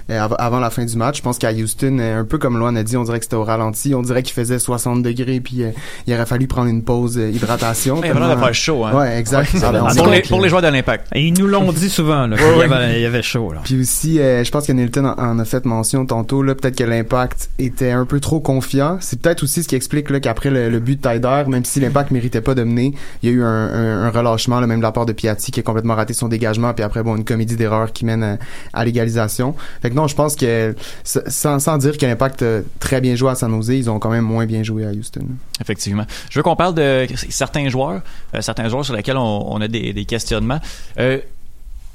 [0.08, 1.18] là, euh, av- avant la fin du match.
[1.18, 3.36] Je pense qu'à Houston, euh, un peu comme Lohan a dit, on dirait que c'était
[3.36, 3.94] au ralenti.
[3.94, 5.70] On dirait qu'il faisait 60 degrés, puis euh,
[6.06, 8.00] il aurait fallu prendre une pause euh, hydratation.
[8.02, 8.94] Il faire chaud, hein?
[8.96, 9.52] Ouais, exact.
[9.52, 11.08] Ouais, Alors, pour, les, pour les joueurs de l'impact.
[11.14, 13.52] Et ils nous l'ont dit souvent, là, Ouais, qu'il y, avait, il y avait chaud.
[13.52, 13.60] Là.
[13.64, 16.76] Puis aussi, euh, je pense que Nilton en, en a fait mention tantôt, là, peut-être
[16.76, 18.98] que l'impact était un peu trop confiant.
[19.00, 21.80] C'est peut-être aussi ce qui explique là, qu'après le, le but de Tyder, même si
[21.80, 24.78] l'impact méritait pas de mener, il y a eu un, un- un relâchement, là, même
[24.78, 27.24] de la part de Piatti qui a complètement raté son dégagement, puis après, bon, une
[27.24, 28.38] comédie d'erreurs qui mène à,
[28.72, 29.54] à l'égalisation.
[29.82, 30.74] Fait que non, je pense que,
[31.04, 34.10] sans, sans dire que l'impact a très bien joué à San Jose, ils ont quand
[34.10, 35.24] même moins bien joué à Houston.
[35.60, 36.04] Effectivement.
[36.30, 38.00] Je veux qu'on parle de certains joueurs,
[38.34, 40.60] euh, certains joueurs sur lesquels on, on a des, des questionnements.
[40.98, 41.18] Euh,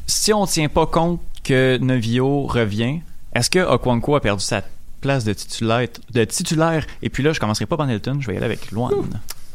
[0.08, 3.00] si on tient pas compte que Novio revient,
[3.34, 4.62] est-ce que Okwanko a perdu sa
[5.02, 6.86] place de titulaire?
[7.02, 8.92] Et puis là, je commencerai pas par Nelton, je vais y aller avec Luan.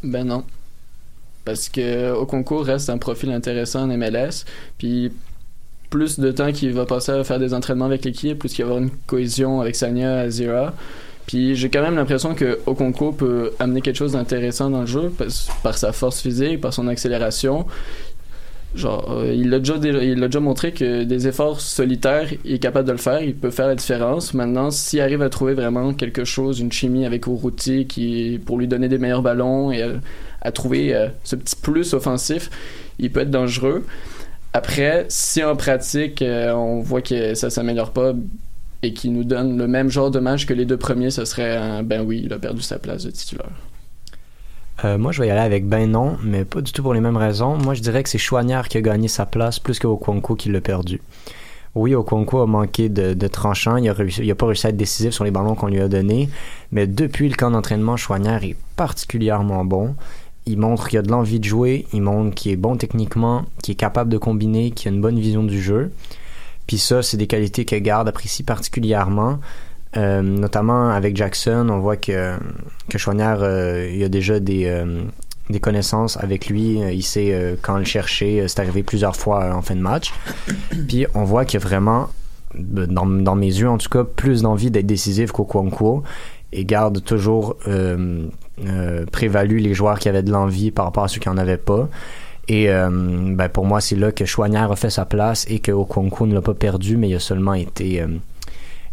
[0.02, 0.44] Ben non.
[1.44, 4.44] Parce que concours reste un profil intéressant en MLS.
[4.76, 5.12] Puis
[5.88, 8.72] plus de temps qu'il va passer à faire des entraînements avec l'équipe, plus qu'il va
[8.72, 10.74] avoir une cohésion avec Sanya Azira.
[11.26, 15.12] Puis j'ai quand même l'impression que Okonko peut amener quelque chose d'intéressant dans le jeu
[15.62, 17.66] par sa force physique, par son accélération.
[18.78, 19.78] Genre, euh, il a déjà a
[20.28, 23.66] déjà montré que des efforts solitaires, il est capable de le faire, il peut faire
[23.66, 24.34] la différence.
[24.34, 28.68] Maintenant, s'il arrive à trouver vraiment quelque chose, une chimie avec Urruti qui pour lui
[28.68, 29.96] donner des meilleurs ballons et euh,
[30.42, 32.50] à trouver euh, ce petit plus offensif,
[33.00, 33.84] il peut être dangereux.
[34.52, 38.12] Après, si en pratique, on voit que ça s'améliore pas
[38.82, 41.56] et qu'il nous donne le même genre de match que les deux premiers, ce serait
[41.56, 43.50] un ben oui, il a perdu sa place de titulaire.
[44.84, 47.00] Euh, moi, je vais y aller avec ben non, mais pas du tout pour les
[47.00, 47.56] mêmes raisons.
[47.58, 50.50] Moi, je dirais que c'est Chouanière qui a gagné sa place plus que Okonkwo qui
[50.50, 51.00] l'a perdu.
[51.74, 53.76] Oui, Okonkwo a manqué de, de tranchant.
[53.76, 56.28] Il a pas réussi à être décisif sur les ballons qu'on lui a donnés.
[56.70, 59.96] Mais depuis le camp d'entraînement, Chouanière est particulièrement bon.
[60.46, 61.86] Il montre qu'il a de l'envie de jouer.
[61.92, 65.18] Il montre qu'il est bon techniquement, qu'il est capable de combiner, qu'il a une bonne
[65.18, 65.90] vision du jeu.
[66.68, 69.40] Puis ça, c'est des qualités que Garde apprécie particulièrement.
[69.98, 72.36] Euh, notamment avec Jackson, on voit que,
[72.88, 75.02] que euh, il a déjà des, euh,
[75.50, 76.78] des connaissances avec lui.
[76.78, 78.46] Il sait quand le chercher.
[78.46, 80.12] C'est arrivé plusieurs fois en fin de match.
[80.88, 82.10] Puis on voit qu'il y a vraiment,
[82.54, 86.04] euh, dans, dans mes yeux en tout cas, plus d'envie d'être décisif qu'Okonkwo
[86.52, 87.56] et garde toujours
[89.12, 91.90] prévalu les joueurs qui avaient de l'envie par rapport à ceux qui en avaient pas.
[92.48, 96.26] Et ben pour moi, c'est là que Chouanière a fait sa place et que Okonkwo
[96.26, 98.02] ne l'a pas perdu, mais il a seulement été,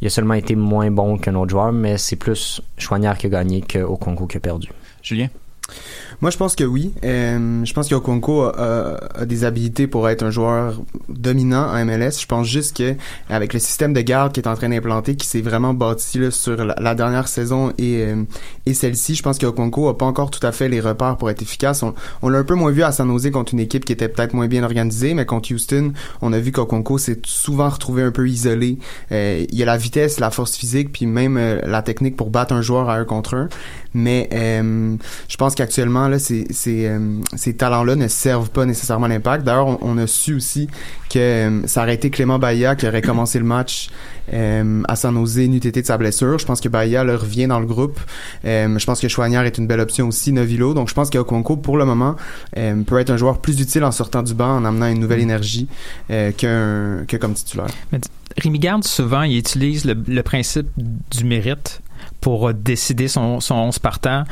[0.02, 3.30] il a seulement été moins bon qu'un autre joueur, mais c'est plus Chouanière qui a
[3.30, 4.70] gagné que Okonkwo qui a perdu.
[5.02, 5.30] Julien?
[6.22, 6.94] Moi, je pense que oui.
[7.04, 12.22] Euh, je pense qu'Okonko a, des habilités pour être un joueur dominant en MLS.
[12.22, 12.96] Je pense juste que
[13.30, 16.32] avec le système de garde qui est en train d'implanter, qui s'est vraiment bâti là,
[16.32, 18.24] sur la, la dernière saison et, euh,
[18.66, 21.42] et celle-ci, je pense qu'Okonko a pas encore tout à fait les repères pour être
[21.42, 21.84] efficace.
[21.84, 24.10] On, on l'a un peu moins vu à San Jose contre une équipe qui était
[24.10, 28.12] peut-être moins bien organisée, mais contre Houston, on a vu qu'Okonko s'est souvent retrouvé un
[28.12, 28.78] peu isolé.
[29.12, 32.30] Euh, il y a la vitesse, la force physique, puis même euh, la technique pour
[32.30, 33.50] battre un joueur à un contre un.
[33.98, 34.98] Mais euh,
[35.30, 37.00] je pense qu'actuellement, là, ces, ces, euh,
[37.38, 39.46] ces talents-là ne servent pas nécessairement l'impact.
[39.46, 40.68] D'ailleurs, on, on a su aussi
[41.10, 43.90] que euh, ça aurait été Clément Bahia qui aurait commencé le match
[44.34, 46.38] euh, à San Jose, été de sa blessure.
[46.38, 47.98] Je pense que Bahia le revient dans le groupe.
[48.44, 50.74] Euh, je pense que Chouanière est une belle option aussi, Novilo.
[50.74, 52.18] Donc, je pense qu'Okonko, pour le moment,
[52.58, 55.22] euh, peut être un joueur plus utile en sortant du banc, en amenant une nouvelle
[55.22, 55.70] énergie
[56.12, 57.68] euh, qu'un que comme titulaire.
[57.94, 58.02] Mais
[58.38, 61.80] Rémi Garde, souvent, il utilise le, le principe du mérite
[62.26, 64.24] pour euh, décider son, son 11 partant.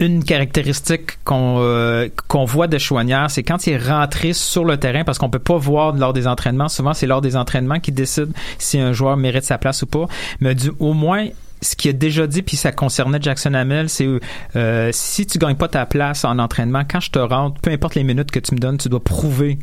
[0.00, 4.78] une caractéristique qu'on euh, qu'on voit de Chouanière, c'est quand il est rentré sur le
[4.78, 6.68] terrain, parce qu'on peut pas voir lors des entraînements.
[6.68, 10.06] Souvent, c'est lors des entraînements qu'il décide si un joueur mérite sa place ou pas.
[10.40, 11.28] Mais du, au moins,
[11.62, 14.08] ce qu'il a déjà dit, puis ça concernait Jackson Hamel, c'est
[14.56, 17.94] euh, si tu gagnes pas ta place en entraînement, quand je te rentre, peu importe
[17.94, 19.60] les minutes que tu me donnes, tu dois prouver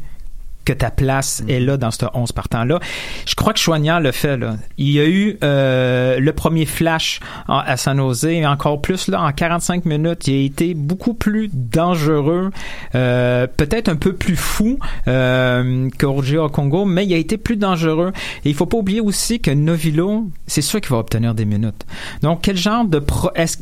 [0.66, 2.80] que ta place est là dans ce 11 partant-là.
[3.26, 4.38] Je crois que Chouanière le fait.
[4.38, 4.56] Là.
[4.78, 9.22] Il y a eu euh, le premier flash à San Jose, et encore plus là,
[9.22, 12.52] en 45 minutes, il a été beaucoup plus dangereux,
[12.96, 17.38] euh, peut-être un peu plus fou euh, que Roger au Congo, mais il a été
[17.38, 18.12] plus dangereux.
[18.44, 21.86] Et il faut pas oublier aussi que Novilo, c'est sûr qu'il va obtenir des minutes.
[22.22, 23.00] Donc, quel genre de...
[23.00, 23.58] Pro est-ce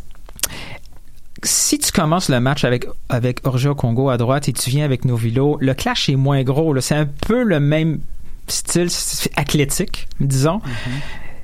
[1.43, 5.06] si tu commences le match avec avec Orgeo Congo à droite et tu viens avec
[5.06, 6.79] Novilo, le clash est moins gros.
[6.82, 7.99] C'est un peu le même
[8.47, 10.62] style c'est athlétique, disons.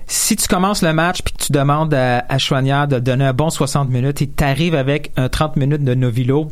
[0.08, 3.34] Si tu commences le match puis que tu demandes à, à Chouanière de donner un
[3.34, 6.50] bon 60 minutes et tu arrives avec un 30 minutes de Novilo,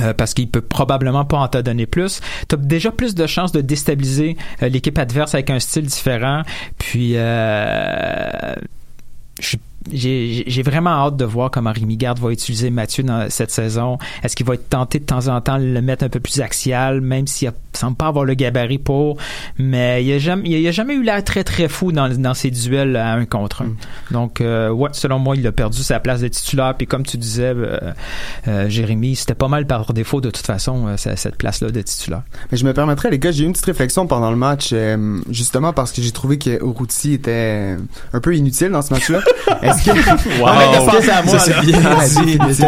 [0.00, 2.20] euh, parce qu'il peut probablement pas en te donner plus.
[2.48, 6.42] Tu as déjà plus de chances de déstabiliser euh, l'équipe adverse avec un style différent.
[6.78, 8.54] Puis euh,
[9.40, 9.60] je suis-
[9.92, 13.98] j'ai vraiment hâte de voir comment Rémi Garde va utiliser Mathieu dans cette saison.
[14.22, 16.40] Est-ce qu'il va être tenté de temps en temps de le mettre un peu plus
[16.40, 19.18] axial, même s'il ne semble pas avoir le gabarit pour.
[19.58, 22.50] Mais il a jamais, il a jamais eu l'air très très fou dans, dans ses
[22.50, 23.72] duels à un contre un.
[24.10, 26.74] Donc, euh, ouais, selon moi, il a perdu sa place de titulaire.
[26.76, 27.92] Puis comme tu disais, euh,
[28.48, 31.80] euh, Jérémy, c'était pas mal par défaut de toute façon, euh, cette cette place-là de
[31.80, 32.22] titulaire.
[32.52, 35.18] Mais je me permettrais, les gars, j'ai eu une petite réflexion pendant le match, euh,
[35.28, 37.76] justement parce que j'ai trouvé que Urruti était
[38.12, 39.20] un peu inutile dans ce match-là.
[39.76, 40.40] Est-ce que...
[40.40, 40.46] Wow.
[40.48, 41.78] Non, mais est-ce à moi, c'est bien
[42.50, 42.64] dit.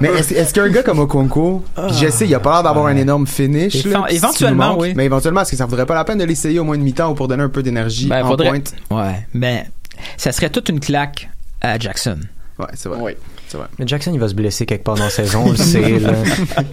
[0.00, 0.10] Mais
[0.52, 3.84] qu'un gars comme Okonko, puis je sais, il a pas l'air d'avoir un énorme finish,
[3.84, 4.92] là, éventuellement, oui.
[4.96, 7.10] Mais éventuellement, est-ce que ça vaudrait pas la peine de l'essayer au moins une mi-temps
[7.10, 8.74] ou pour donner un peu d'énergie Ben, en faudrait- pointe?
[8.90, 9.66] Ouais, mais
[10.16, 11.28] ça serait toute une claque
[11.60, 12.18] à Jackson.
[12.58, 13.16] Ouais, c'est vrai.
[13.48, 13.66] C'est vrai.
[13.78, 15.98] Mais Jackson, il va se blesser quelque part dans la saison, on le sait.
[15.98, 16.10] Là.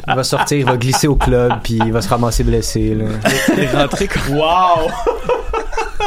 [0.08, 2.96] Il va sortir, il va glisser au club, puis il va se ramasser blessé.
[2.96, 3.06] Là.
[3.58, 4.36] Il est rentré comme...
[4.38, 4.90] Wow!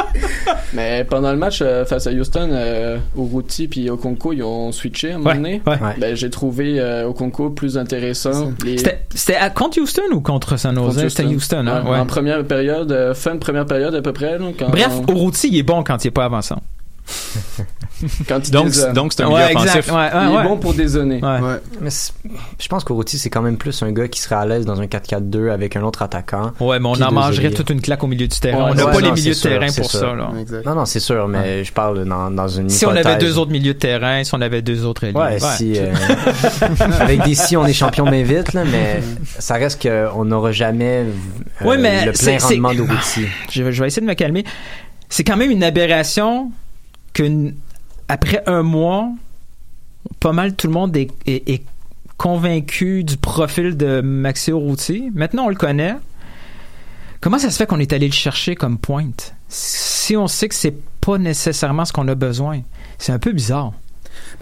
[0.73, 5.11] Mais pendant le match euh, face à Houston, euh, Urruti puis Okonko, ils ont switché
[5.11, 5.61] à un moment Ouais, donné.
[5.65, 5.77] ouais.
[5.97, 8.51] Ben, j'ai trouvé euh, Okonko plus intéressant.
[8.63, 11.07] Les- C'était contre Houston ou contre San Jose?
[11.09, 11.83] C'était Houston, hein?
[11.87, 11.97] Ouais.
[11.97, 14.37] En première période, euh, fin de première période à peu près.
[14.37, 16.61] là, quand, Bref, Urruti, il est bon quand il est pas avançant.
[18.27, 19.79] quand il Donc, donc c'est un Ouais, milieu exact.
[19.79, 19.91] offensif.
[19.91, 21.21] Ouais, ouais, il est bon pour dézonner.
[21.21, 21.39] Ouais.
[21.39, 21.59] Ouais.
[21.81, 21.89] Mais
[22.59, 24.85] je pense qu'Oruti, c'est quand même plus un gars qui serait à l'aise dans un
[24.85, 26.51] 4-4-2 avec un autre attaquant.
[26.59, 28.69] Ouais, mais on en mangerait toute une claque au milieu du terrain.
[28.71, 29.99] On n'a ouais, pas non, les milieux de sûr, terrain pour sûr.
[29.99, 30.29] ça, là.
[30.65, 33.51] Non, non, c'est sûr, mais je parle dans, dans une Si on avait deux autres
[33.51, 35.17] milieux de terrain, si on avait deux autres ailiers.
[35.17, 35.73] Ouais, si.
[35.77, 35.93] euh,
[36.99, 39.01] avec des si, on est champion bien vite, là, mais
[39.39, 43.25] ça reste qu'on n'aura jamais euh, Ouais, mais le plein c'est- rendement d'Oruti.
[43.51, 44.43] je vais essayer de me calmer.
[45.09, 46.51] C'est quand même une aberration
[47.15, 47.53] que
[48.07, 49.09] après un mois,
[50.19, 51.63] pas mal tout le monde est,
[52.17, 55.11] convaincu du profil de Maxio Routy.
[55.13, 55.95] Maintenant, on le connaît.
[57.19, 59.33] Comment ça se fait qu'on est allé le chercher comme pointe?
[59.49, 62.61] Si on sait que c'est pas nécessairement ce qu'on a besoin?
[62.99, 63.73] C'est un peu bizarre.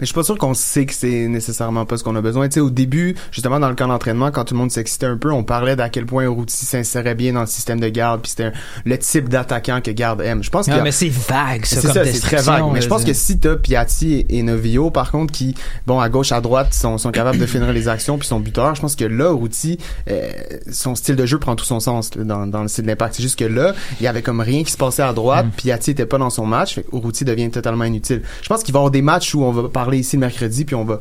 [0.00, 2.48] je suis pas sûr qu'on sait que c'est nécessairement pas ce qu'on a besoin.
[2.48, 5.16] Tu sais, au début, justement, dans le camp d'entraînement, quand tout le monde s'excitait un
[5.16, 8.30] peu, on parlait d'à quel point Routy s'insérait bien dans le système de garde, puis
[8.30, 8.52] c'était
[8.84, 10.42] le type d'attaquant que garde aime.
[10.42, 12.64] Je pense Non, que mais c'est vague, ça, comme c'est très vague.
[12.72, 15.54] Mais je pense que si t'as Piatti et, et Novio, par contre, qui,
[15.86, 18.74] bon, à gauche, à droite, sont, sont capables de finir les actions puis sont buteurs,
[18.74, 19.78] je pense que là, Routy,
[20.10, 20.30] euh,
[20.70, 23.14] son style de jeu prend tout son sens là, dans, dans le style d'impact.
[23.16, 25.14] C'est juste que là, il y avait comme rien qui se passait à Mm.
[25.14, 28.22] droite, Piatti était pas dans son match, fait que Routy devient totalement inutile.
[28.42, 30.64] Je pense qu'il va y avoir des matchs où on va parler ici le mercredi
[30.64, 30.98] puis on va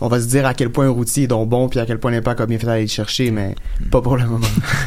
[0.00, 2.12] on va se dire à quel point Routy est donc bon puis à quel point
[2.12, 3.56] l'impact a bien fait d'aller le chercher, mais
[3.90, 4.46] pas pour le moment.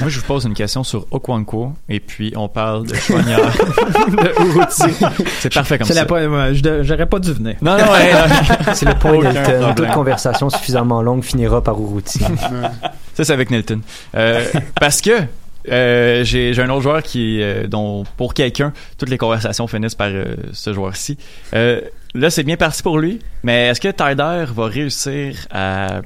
[0.00, 4.40] Moi, je vous pose une question sur Okwanko, et puis on parle de Chouanière, de
[4.40, 5.04] Uruti.
[5.40, 6.04] C'est parfait comme C'est ça.
[6.04, 7.56] de- J'aurais pas dû venir.
[7.60, 8.72] Non, non, ouais, non.
[8.74, 9.74] C'est le point problème.
[9.74, 12.20] Toute conversation suffisamment longue finira par Uruti.
[13.14, 13.80] Ça, c'est avec Nelton.
[14.14, 14.44] Euh,
[14.80, 15.10] parce que
[15.70, 19.94] euh, j'ai j'ai un autre joueur qui, euh, dont pour quelqu'un, toutes les conversations finissent
[19.94, 21.18] par euh, ce joueur-ci.
[21.54, 21.80] Euh,
[22.14, 26.00] là, c'est bien parti pour lui, mais est-ce que Tyler va réussir à,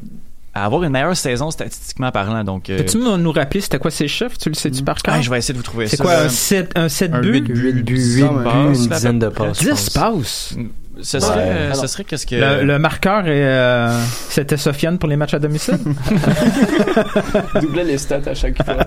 [0.55, 2.45] à avoir une meilleure saison statistiquement parlant?
[2.45, 4.37] Donc, euh, Peux-tu nous rappeler c'était quoi ces chiffres?
[4.41, 5.15] Tu le sais-tu par cœur?
[5.17, 6.05] ah, je vais essayer de vous trouver C'est ça.
[6.05, 6.23] quoi, là.
[6.25, 7.33] un 7, un 7 Un buts?
[7.33, 8.53] 8 buts, 8 buts, 8 Cent, buts, ouais.
[8.67, 9.59] une dizaine de passes.
[9.63, 9.91] je 10 pense.
[9.91, 10.55] passes.
[11.03, 11.43] Ce serait, Ouais.
[11.45, 12.37] euh, ce serait qu'est-ce que...
[12.37, 15.77] Le, le marqueur, est, euh, c'était Sofiane pour les matchs à domicile?
[17.61, 18.79] Doubler les stats à chaque fois.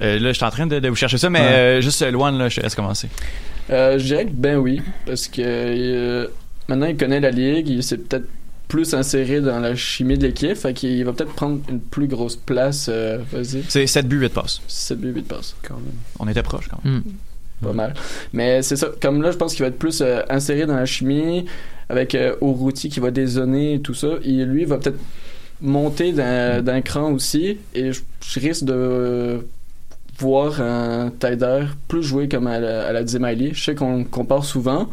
[0.00, 1.46] Euh, là, je suis en train de, de vous chercher ça, mais Ouais.
[1.46, 3.08] euh, juste Luan, là, je te laisse commencer.
[3.70, 6.26] Euh, je dirais que ben oui, parce que euh,
[6.68, 8.26] maintenant il connaît la ligue, il s'est peut-être
[8.68, 12.36] plus inséré dans la chimie de l'équipe, fait qu'il va peut-être prendre une plus grosse
[12.36, 12.86] place.
[12.88, 14.60] euh, Vas-y, C'est 7 buts, 8 passes.
[14.68, 15.56] 7 buts, 8 passes.
[16.18, 17.02] On était proche quand même.
[17.62, 17.94] Pas mal.
[18.32, 20.86] Mais c'est ça, comme là, je pense qu'il va être plus euh, inséré dans la
[20.86, 21.46] chimie.
[21.88, 24.08] avec euh, Urruti qui va dézonner et tout ça.
[24.24, 24.98] Et lui va peut-être
[25.60, 27.58] monter d'un d'un cran aussi.
[27.74, 29.44] Et je, je risque de
[30.20, 33.04] voir un Tyder plus jouer comme à la, à la.
[33.06, 34.88] Je sais qu'on compare souvent.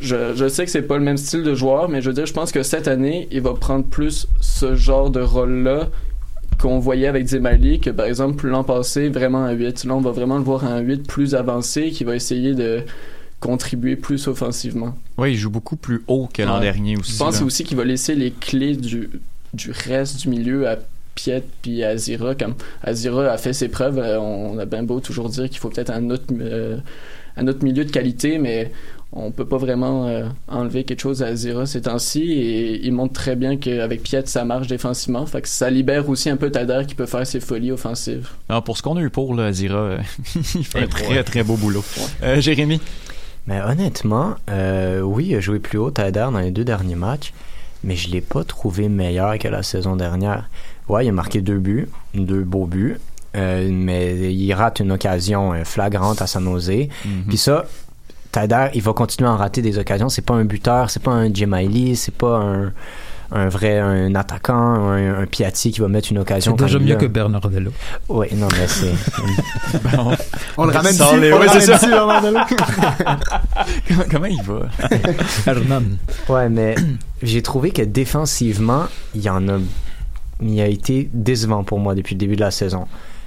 [0.00, 2.26] Je, je sais que c'est pas le même style de joueur, mais je veux dire,
[2.26, 5.88] je pense que cette année, il va prendre plus ce genre de rôle-là
[6.60, 9.84] qu'on voyait avec Zemali, que par exemple l'an passé, vraiment un 8.
[9.84, 12.82] Là, on va vraiment le voir un 8 plus avancé qui va essayer de
[13.40, 14.94] contribuer plus offensivement.
[15.18, 16.60] Oui, il joue beaucoup plus haut que l'an Ouais.
[16.62, 17.12] dernier aussi.
[17.12, 17.46] Je pense là.
[17.46, 19.10] aussi qu'il va laisser les clés du,
[19.52, 20.76] du reste du milieu à
[21.14, 22.34] Piet puis Azira.
[22.34, 25.70] Comme Azira a fait ses preuves, euh, on a bien beau toujours dire qu'il faut
[25.70, 26.78] peut-être un autre, euh,
[27.36, 28.70] un autre milieu de qualité, mais
[29.16, 32.32] on peut pas vraiment euh, enlever quelque chose à Azira ces temps-ci.
[32.32, 35.24] Et il montre très bien qu'avec Piet, ça marche défensivement.
[35.24, 38.30] Fait que ça libère aussi un peu Tader qui peut faire ses folies offensives.
[38.50, 39.98] Non, pour ce qu'on a eu pour, là, Azira, euh,
[40.34, 41.84] il fait un très très beau boulot.
[42.22, 42.80] Euh, Jérémy?
[43.46, 47.32] Mais honnêtement, euh, oui, il a joué plus haut Taider dans les deux derniers matchs,
[47.84, 50.48] mais je l'ai pas trouvé meilleur que la saison dernière.
[50.88, 52.96] Ouais, il a marqué deux buts, deux beaux buts,
[53.36, 56.70] euh, mais il rate une occasion euh, flagrante à San Jose.
[57.04, 57.24] Mhm.
[57.28, 57.64] Puis ça,
[58.32, 60.08] Taider, il va continuer à en rater des occasions.
[60.08, 62.72] C'est pas un buteur, c'est pas un Jemaili, c'est pas un,
[63.32, 64.54] un vrai un attaquant,
[64.90, 66.54] un, un Piatti qui va mettre une occasion.
[66.58, 67.72] C'est déjà mieux que Bernardello.
[68.08, 68.92] Oui, non, mais c'est.
[70.56, 71.74] On le ramène dessus, les- on ouais, c'est ça.
[71.74, 72.38] dessus, Bernardello.
[73.88, 74.68] comment, comment il va?
[75.46, 75.82] Hernan.
[76.28, 76.74] Ouais, mais
[77.22, 79.58] j'ai trouvé que défensivement, il y en a.
[80.42, 82.86] Il a été décevant pour moi depuis le début de la saison.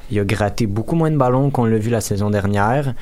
[0.10, 2.94] Il a gratté beaucoup moins de ballons qu'on l'a vu la saison dernière.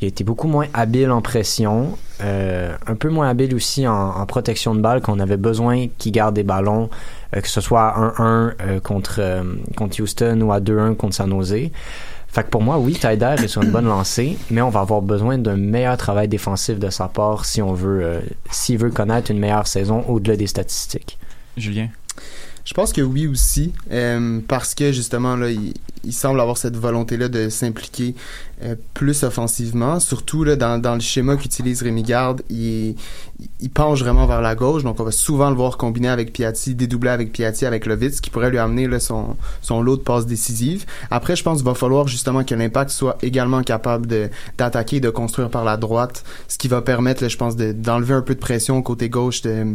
[0.00, 4.24] Il a été beaucoup moins habile en pression, euh, un peu moins habile aussi en,
[4.26, 6.90] protection de balle qu'on avait besoin qu'il garde des ballons,
[7.34, 9.42] euh, que ce soit à 1-1 euh, contre, euh,
[9.76, 11.70] contre Houston ou à 2-1 contre San Jose.
[12.34, 15.02] Fait que pour moi, oui, Tyder est sur une bonne lancée, mais on va avoir
[15.02, 19.30] besoin d'un meilleur travail défensif de sa part si on veut, euh, s'il veut connaître
[19.30, 21.16] une meilleure saison au-delà des statistiques.
[21.56, 21.90] Julien?
[22.64, 26.76] Je pense que oui aussi, euh, parce que justement là, il, il semble avoir cette
[26.76, 28.14] volonté-là de s'impliquer
[28.62, 32.94] euh, plus offensivement, surtout là dans, dans le schéma qu'utilise Rémi Garde, il,
[33.60, 36.74] il penche vraiment vers la gauche, donc on va souvent le voir combiner avec Piatti,
[36.74, 40.26] dédoubler avec Piatti, avec Lovitz, qui pourrait lui amener là, son, son lot de passes
[40.26, 40.84] décisives.
[41.10, 44.28] Après, je pense qu'il va falloir justement que l'impact soit également capable de
[44.58, 47.72] d'attaquer, et de construire par la droite, ce qui va permettre, là, je pense, de-
[47.72, 49.66] d'enlever un peu de pression au côté gauche de,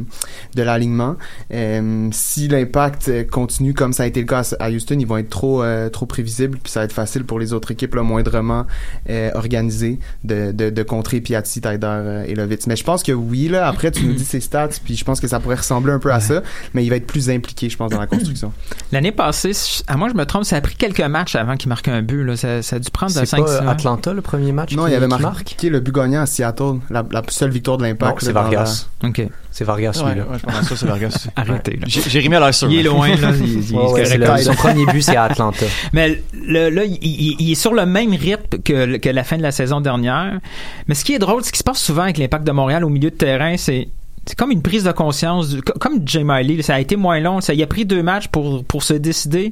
[0.56, 1.16] de l'alignement.
[1.52, 5.08] Euh, si l'impact euh, continue comme ça a été le cas à à Houston, ils
[5.08, 7.96] vont être trop euh, trop prévisibles, puis ça va être facile pour les autres équipes
[7.96, 8.66] là, moindrement
[9.10, 12.68] euh, organisées de, de, de contrer Piatti, Tyder euh, et Lovitz.
[12.68, 15.20] Mais je pense que oui, là, après tu nous dis ses stats, puis je pense
[15.20, 16.42] que ça pourrait ressembler un peu à ça,
[16.74, 18.52] mais il va être plus impliqué, je pense, dans la construction.
[18.92, 19.52] L'année passée,
[19.88, 22.24] à moi je me trompe, ça a pris quelques matchs avant qu'il marque un but.
[22.24, 22.36] Là.
[22.38, 24.96] Ça, ça a dû prendre C'est 5 pas Atlanta le premier match Non, qui- il
[24.96, 28.20] avait qui marqué le but gagnant à Seattle, la, la seule victoire de l'impact.
[28.22, 28.88] C'est Vargas.
[29.04, 29.22] Ok.
[29.60, 30.26] C'est Vargas, Ouais, celui-là.
[30.32, 31.28] ouais, je pense que ça, c'est Vargas.
[31.36, 31.72] Arrêtez.
[31.74, 31.80] là.
[31.86, 32.72] J'ai- l'air sûr.
[32.72, 33.32] Il est loin, là.
[33.38, 34.38] Il, il- il Ouais, ouais, est c'est correct.
[34.38, 35.66] le- son premier but, c'est à Atlanta.
[35.92, 39.36] Mais le- là, il, il- il est sur le même rythme que, que la fin
[39.36, 40.40] de la saison dernière.
[40.88, 42.90] Mais ce qui est drôle, ce qui se passe souvent avec l'impact de Montréal au
[42.90, 43.90] milieu de terrain, c'est
[44.30, 47.20] c'est comme une prise de conscience, du- co- comme Jay Miley, ça a été moins
[47.20, 49.52] long, ça, il a pris deux matchs pour, pour se décider.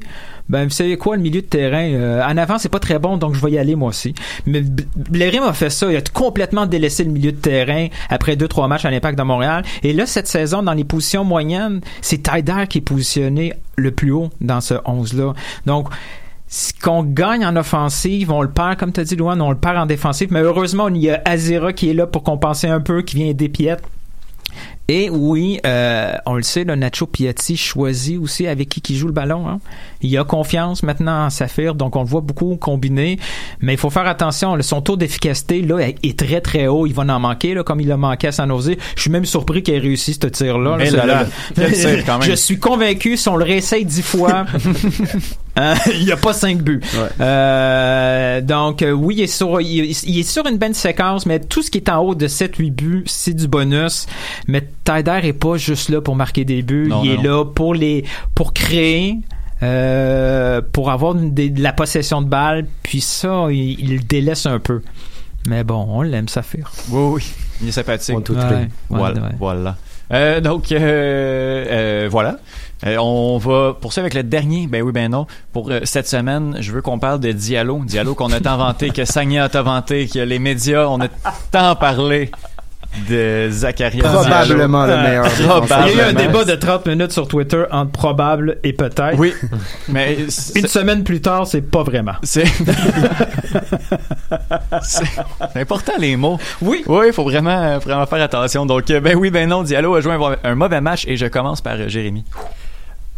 [0.49, 3.17] Ben, vous savez quoi, le milieu de terrain, euh, en avant, c'est pas très bon,
[3.17, 4.13] donc je vais y aller moi aussi.
[4.45, 8.35] Mais B- Blairim a fait ça, il a complètement délaissé le milieu de terrain après
[8.35, 9.63] deux, trois matchs à l'impact de Montréal.
[9.81, 14.11] Et là, cette saison, dans les positions moyennes, c'est Tyder qui est positionné le plus
[14.11, 15.33] haut dans ce 11-là.
[15.65, 15.89] Donc,
[16.47, 19.57] ce qu'on gagne en offensive, on le perd, comme tu as dit, Luan, on le
[19.57, 20.29] perd en défensive.
[20.31, 23.33] Mais heureusement, il y a Azera qui est là pour compenser un peu, qui vient
[23.33, 23.77] Piet.
[24.89, 29.07] Et oui, euh, on le sait, le Nacho Piatti choisit aussi avec qui qui joue
[29.07, 29.45] le ballon.
[29.47, 29.59] hein.
[30.01, 33.19] Il a confiance maintenant en Saphir, donc on le voit beaucoup combiner.
[33.59, 36.87] Mais il faut faire attention, là, son taux d'efficacité là est très très haut.
[36.87, 38.77] Il va en manquer, là, comme il a manqué à San Jose.
[38.95, 40.77] Je suis même surpris qu'il ait réussi ce là.
[40.77, 42.21] Là, là, tir, même.
[42.21, 44.45] Je suis convaincu, si on le réessaye dix fois,
[45.93, 46.81] il n'y a pas cinq buts.
[47.19, 51.25] Euh, donc euh, oui, il est, sur, il, est- il est sur une bonne séquence,
[51.25, 54.05] mais tout ce qui est en haut de 7-8 buts, c'est du bonus.
[54.47, 57.45] Mais Tyder est pas juste là pour marquer des buts, Non, il non, est là
[57.45, 58.03] pour les
[58.35, 59.17] pour créer.
[59.63, 64.45] euh, pour avoir des- de la possession de balle, puis ça, il, il le délaisse
[64.45, 64.81] un peu.
[65.47, 66.69] Mais bon, on l'aime, Saphir.
[66.91, 67.31] Oui, oui.
[67.61, 68.15] Il est sympathique.
[68.15, 69.21] On Ouais, ouais, Voilà.
[69.21, 69.29] ouais.
[69.39, 69.77] voilà.
[70.13, 72.37] Euh, donc, euh, euh, voilà.
[72.85, 74.67] Euh, on va poursuivre avec le dernier.
[74.67, 75.25] Ben oui, ben non.
[75.51, 77.81] Pour euh, cette semaine, je veux qu'on parle de Diallo.
[77.85, 81.07] Diallo qu'on a tant vanté, que Sagna a tant vanté, que les médias, on a
[81.51, 82.29] tant parlé
[83.09, 85.59] de Zacharias Probablement le meilleur Probablement.
[85.61, 85.87] défenseur.
[85.87, 89.17] Il y a eu un débat de 30 minutes sur Twitter entre probable et peut-être.
[89.19, 89.33] Oui,
[89.89, 90.17] mais
[90.55, 92.13] Une semaine plus tard, c'est pas vraiment.
[92.23, 92.45] c'est
[95.55, 96.39] important les mots.
[96.61, 96.83] Oui.
[96.87, 98.65] Oui, il faut vraiment, vraiment faire attention.
[98.65, 101.25] Donc, euh, ben oui, ben non, Diallo a joué un, un mauvais match et je
[101.27, 102.23] commence par euh, Jérémy.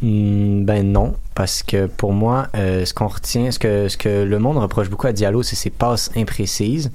[0.01, 4.23] Hmm, ben non, parce que pour moi, euh, ce qu'on retient, ce que, ce que
[4.23, 6.91] le monde reproche beaucoup à Diallo, c'est ses passes imprécises.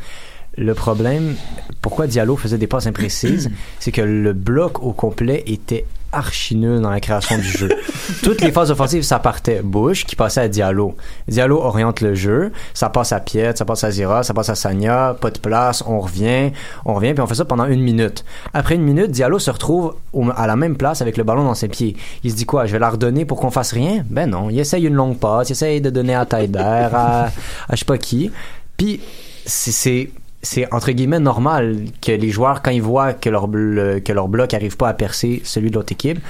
[0.57, 1.35] Le problème,
[1.83, 5.85] pourquoi Diallo faisait des passes imprécises, c'est que le bloc au complet était
[6.17, 7.69] archi nul dans la création du jeu.
[8.23, 10.97] Toutes les phases offensives, ça partait Bush qui passait à Diallo.
[11.29, 14.55] Diallo oriente le jeu, ça passe à Piet, ça passe à Zira, ça passe à
[14.55, 16.53] Sanya, pas de place, on revient,
[16.85, 18.25] on revient, puis on fait ça pendant une minute.
[18.53, 21.55] Après une minute, Diallo se retrouve au- à la même place avec le ballon dans
[21.55, 21.97] ses pieds.
[22.23, 24.05] Il se dit quoi, je vais la redonner pour qu'on fasse rien?
[24.09, 27.31] Ben non, il essaye une longue passe, il essaye de donner à Taider, à, à
[27.73, 28.31] je sais pas qui.
[28.77, 29.01] Puis
[29.47, 30.11] c'est-
[30.45, 34.89] c'est entre guillemets normal que les joueurs quand ils voient que leur bloc arrive pas
[34.89, 36.21] à percer celui de l'autre équipe,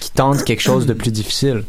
[0.00, 1.64] qui tentent quelque chose de plus difficile.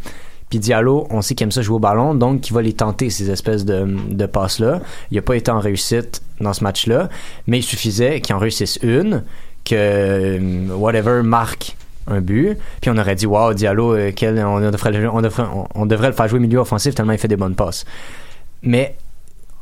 [0.49, 3.09] Puis Diallo, on sait qu'il aime ça jouer au ballon, donc il va les tenter
[3.09, 4.81] ces espèces de, de passes là.
[5.09, 7.07] Il a pas été en réussite dans ce match-là,
[7.47, 9.23] mais il suffisait qu'il en réussisse une,
[9.63, 11.77] que euh, whatever marque
[12.07, 16.13] un but, puis on aurait dit wow Diallo, euh, on devrait on devrait devrait le
[16.13, 17.85] faire jouer milieu offensif tellement il fait des bonnes passes.
[18.63, 18.95] Mais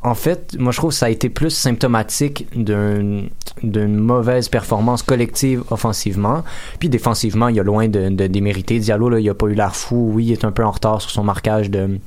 [0.02, 3.24] en fait, moi je trouve que ça a été plus symptomatique d'un-
[3.62, 6.42] d'une mauvaise performance collective offensivement.
[6.78, 8.78] Puis défensivement, il y a loin de, démériter.
[8.78, 10.10] Diallo, là, il a pas eu l'air fou.
[10.14, 11.98] Oui, il est un peu en retard sur son marquage de,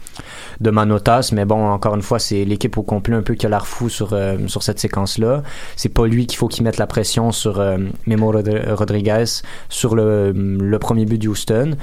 [0.59, 3.67] Manotas, mais bon, encore une fois, c'est l'équipe au complet un peu qui a l'air
[3.67, 5.43] fou sur, euh, sur cette séquence-là.
[5.75, 7.77] C'est pas lui qu'il faut qu'il mette la pression sur euh,
[8.07, 9.25] Memo Rodri- Rodriguez
[9.69, 11.75] sur le, premier but de Houston.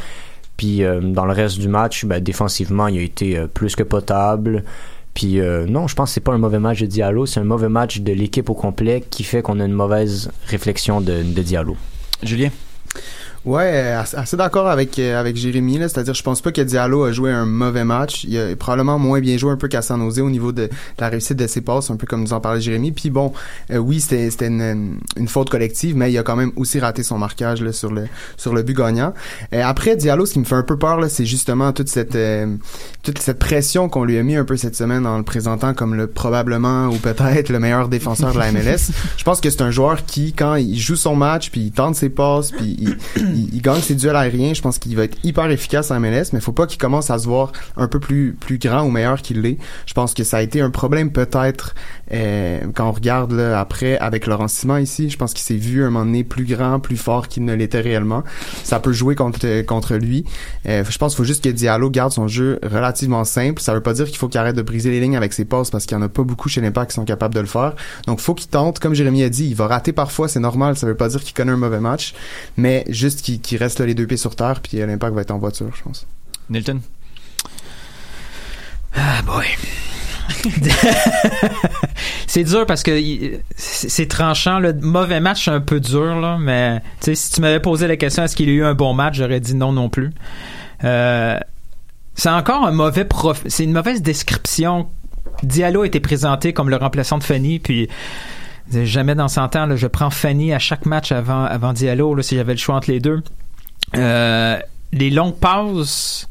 [0.57, 4.65] Puis euh, dans le reste du match, ben, défensivement, il a été plus que potable.
[5.15, 7.45] Puis euh, non, je pense que c'est pas un mauvais match de Diallo, c'est un
[7.45, 11.43] mauvais match de l'équipe au complet qui fait qu'on a une mauvaise réflexion de, de
[11.43, 11.77] Diallo.
[12.23, 12.51] Julien?
[13.47, 17.13] Ouais, assez d'accord avec euh, avec Jérémy là, c'est-à-dire je pense pas que Diallo a
[17.13, 20.19] joué un mauvais match, il a probablement moins bien joué un peu qu'à San Jose
[20.21, 22.61] au niveau de, de la réussite de ses passes, un peu comme nous en parlait
[22.61, 22.93] Jérémy.
[22.93, 23.33] Puis bon,
[23.71, 27.03] euh, oui, c'était c'était une, une faute collective, mais il a quand même aussi raté
[27.03, 29.15] son marquage là, sur le sur le but gagnant.
[29.55, 32.17] Euh, après Diallo, ce qui me fait un peu peur là, c'est justement toute cette
[32.17, 32.47] euh,
[33.03, 35.95] toute cette pression qu'on lui a mis un peu cette semaine en le présentant comme
[35.95, 38.91] le probablement ou peut-être le meilleur défenseur de la MLS.
[39.17, 41.95] je pense que c'est un joueur qui quand il joue son match puis il tente
[41.95, 42.99] ses passes puis il,
[43.35, 46.27] il, il gagne ses duels aériens, je pense qu'il va être hyper efficace en MLS,
[46.33, 49.23] mais faut pas qu'il commence à se voir un peu plus plus grand ou meilleur
[49.23, 49.59] qu'il l'est.
[49.87, 51.75] Je pense que ça a été un problème peut-être
[52.13, 55.83] euh, quand on regarde là, après avec Laurent Simon ici, je pense qu'il s'est vu
[55.83, 58.25] un moment donné plus grand, plus fort qu'il ne l'était réellement.
[58.65, 60.25] Ça peut jouer contre contre lui.
[60.67, 63.61] Euh, je pense qu'il faut juste que Diallo garde son jeu relativement simple.
[63.61, 65.71] Ça veut pas dire qu'il faut qu'il arrête de briser les lignes avec ses passes
[65.71, 67.75] parce qu'il y en a pas beaucoup chez l'Impact qui sont capables de le faire.
[68.07, 70.77] Donc faut qu'il tente, comme Jérémy a dit, il va rater parfois, c'est normal.
[70.77, 72.15] Ça veut pas dire qu'il connaît un mauvais match,
[72.57, 75.31] mais juste qu'il qu'il reste là, les deux pieds sur terre, puis l'Impact va être
[75.31, 76.07] en voiture, je pense.
[76.49, 76.81] Nilton?
[78.95, 79.47] Ah boy.
[82.27, 83.01] c'est dur parce que
[83.57, 84.59] c'est tranchant.
[84.59, 87.87] Le mauvais match, c'est un peu dur, là, mais tu sais, si tu m'avais posé
[87.87, 90.11] la question est-ce qu'il a eu un bon match, j'aurais dit non non plus.
[90.85, 91.39] Euh,
[92.15, 93.43] c'est encore un mauvais prof.
[93.47, 94.89] C'est une mauvaise description.
[95.43, 97.89] Diallo a été présenté comme le remplaçant de Fanny, puis
[98.85, 102.23] jamais dans 100 ans, là, je prends Fanny à chaque match avant, avant Diallo, là,
[102.23, 103.23] si j'avais le choix entre les deux.
[103.97, 104.59] Euh,
[104.93, 106.29] les longues pauses.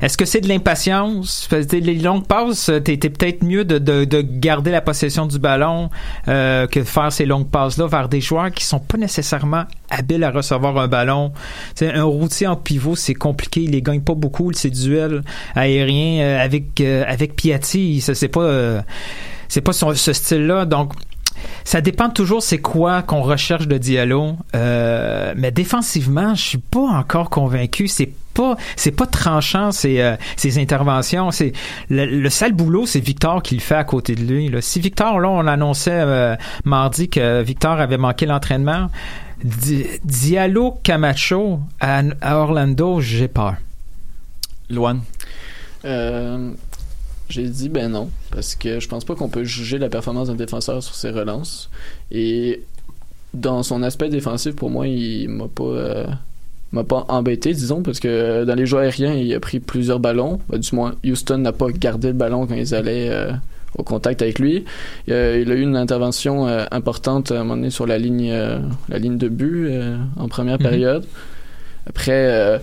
[0.00, 1.48] Est-ce que c'est de l'impatience?
[1.72, 5.90] Les longues passes, t'es t'es peut-être mieux de, de, de garder la possession du ballon
[6.28, 10.22] euh, que de faire ces longues passes-là vers des joueurs qui sont pas nécessairement habiles
[10.22, 11.32] à recevoir un ballon.
[11.74, 13.62] T'sais, un routier en pivot, c'est compliqué.
[13.62, 15.22] Il les gagne pas beaucoup, ces duels
[15.56, 18.00] aériens euh, avec euh, avec Piatti.
[18.00, 18.80] C'est pas euh,
[19.48, 20.64] c'est pas ce style-là.
[20.64, 20.92] Donc
[21.64, 24.36] ça dépend toujours c'est quoi qu'on recherche de Diallo.
[24.54, 27.88] Euh, mais défensivement, je suis pas encore convaincu.
[27.88, 31.30] C'est pas c'est pas tranchant ces euh, ces interventions.
[31.30, 31.52] C'est
[31.90, 34.48] le, le sale boulot, c'est Victor qui le fait à côté de lui.
[34.48, 34.60] Là.
[34.60, 38.90] Si Victor là, on annonçait euh, mardi que Victor avait manqué l'entraînement.
[39.44, 43.54] Di- Diallo Camacho à, à Orlando, j'ai peur.
[44.70, 45.00] Loane.
[45.84, 46.50] Euh,
[47.28, 50.34] j'ai dit ben non, parce que je pense pas qu'on peut juger la performance d'un
[50.34, 51.70] défenseur sur ses relances.
[52.10, 52.62] Et
[53.34, 56.06] dans son aspect défensif, pour moi, il m'a pas, euh,
[56.72, 60.40] m'a pas embêté, disons, parce que dans les jeux aériens, il a pris plusieurs ballons.
[60.48, 63.30] Ben, du moins, Houston n'a pas gardé le ballon quand ils allaient euh,
[63.76, 64.64] au contact avec lui.
[65.06, 67.98] Il a, il a eu une intervention euh, importante à un moment donné sur la
[67.98, 68.58] ligne, euh,
[68.88, 70.62] la ligne de but euh, en première Mhm.
[70.62, 71.04] période.
[71.86, 72.58] Après, euh,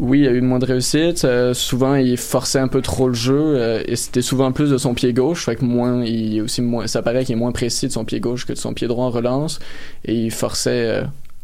[0.00, 1.24] oui, il a eu moins de réussite.
[1.26, 4.78] Euh, souvent, il forçait un peu trop le jeu euh, et c'était souvent plus de
[4.78, 5.44] son pied gauche.
[5.44, 8.46] Fait que moins, il aussi ça paraît qu'il est moins précis de son pied gauche
[8.46, 9.58] que de son pied droit en relance
[10.06, 11.02] et il forçait euh,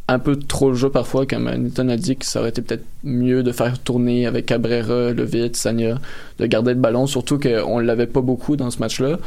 [0.09, 1.27] un peu trop le jeu parfois.
[1.27, 5.13] Comme Newton a dit que ça aurait été peut-être mieux de faire tourner avec Cabrera,
[5.13, 5.99] Levitt, Sanya,
[6.39, 7.07] de garder le ballon.
[7.07, 9.19] Surtout qu'on l'avait pas beaucoup dans ce match-là.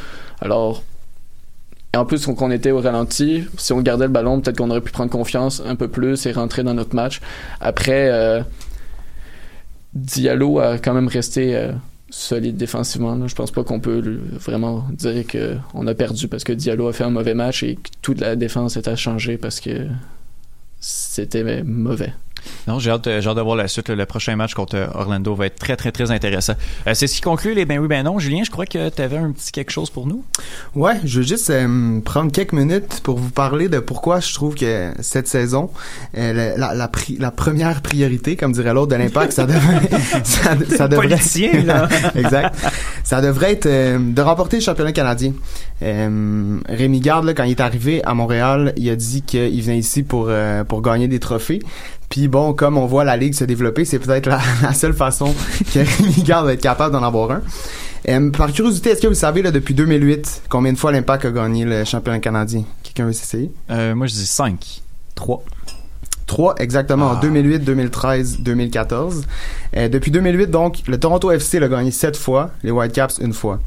[0.41, 0.81] Alors
[1.93, 4.81] Et en plus, qu'on était au ralenti, si on gardait le ballon, peut-être qu'on aurait
[4.81, 7.21] pu prendre confiance un peu plus et rentrer dans notre match.
[7.61, 8.09] Après,
[9.93, 11.71] Diallo a quand même resté euh,
[12.09, 13.27] solide défensivement.
[13.27, 17.03] Je pense pas qu'on peut vraiment dire qu'on a perdu parce que Diallo a fait
[17.03, 19.87] un mauvais match et que toute la défense est à changer parce que
[20.79, 22.13] c'était mauvais.
[22.67, 23.89] Non, j'ai hâte, j'ai hâte de voir la suite.
[23.89, 23.95] là.
[23.95, 26.53] Le prochain match contre euh, Orlando va être très, très, très intéressant.
[26.87, 28.19] Euh, c'est ce qui conclut les ben oui, ben non.
[28.19, 30.23] Julien, je crois que tu avais un petit quelque chose pour nous.
[30.75, 34.55] Ouais, je veux juste euh, prendre quelques minutes pour vous parler de pourquoi je trouve
[34.55, 35.69] que cette saison,
[36.17, 39.89] euh, la, la, la pri- la première priorité, comme dirait l'autre, de l'impact, ça devrait,
[40.23, 41.87] ça, ça devrait, Politicien, là.
[42.15, 42.55] exact,
[43.03, 45.33] ça devrait être euh, de remporter le championnat canadien.
[45.81, 49.79] Euh, Rémi Garde, là, quand il est arrivé à Montréal, il a dit qu'il venait
[49.79, 51.61] ici pour euh, pour gagner des trophées.
[52.09, 55.33] Puis bon, comme on voit la ligue se développer, c'est peut-être la, la seule façon
[55.73, 57.41] que Rémi Garde va être capable d'en avoir un.
[58.07, 61.31] Euh, par curiosité, est-ce que vous savez, là, depuis 2008, combien de fois l'Impact a
[61.31, 62.63] gagné le championnat canadien?
[62.83, 63.51] Quelqu'un veut s'essayer?
[63.69, 64.81] Euh, moi, je dis 5.
[65.15, 65.43] 3.
[66.25, 69.25] 3, exactement, en 2008, 2013, 2014.
[69.75, 73.59] Euh, depuis 2008, donc, le Toronto FC l'a gagné 7 fois, les Whitecaps une fois.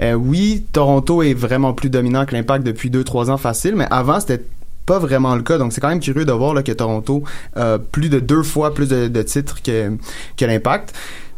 [0.00, 4.20] Euh, oui, Toronto est vraiment plus dominant que l'Impact depuis 2-3 ans facile, mais avant,
[4.20, 4.44] c'était
[4.88, 5.58] pas vraiment le cas.
[5.58, 7.22] Donc, c'est quand même curieux de voir là, que Toronto
[7.54, 9.90] a plus de deux fois plus de, titres que,
[10.40, 10.94] l'Impact.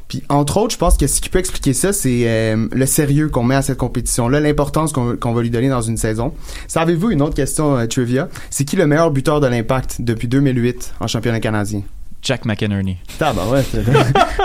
[0.07, 3.29] Puis, entre autres, je pense que ce qui peut expliquer ça, c'est euh, le sérieux
[3.29, 6.33] qu'on met à cette compétition-là, l'importance qu'on qu'on va lui donner dans une saison.
[6.67, 8.29] Savez-vous une autre question euh, trivia?
[8.51, 11.83] C'est qui le meilleur buteur de l'Impact depuis 2008 en championnat canadien?
[12.23, 12.99] Jack McInerney.
[13.21, 13.63] Ah ben ouais,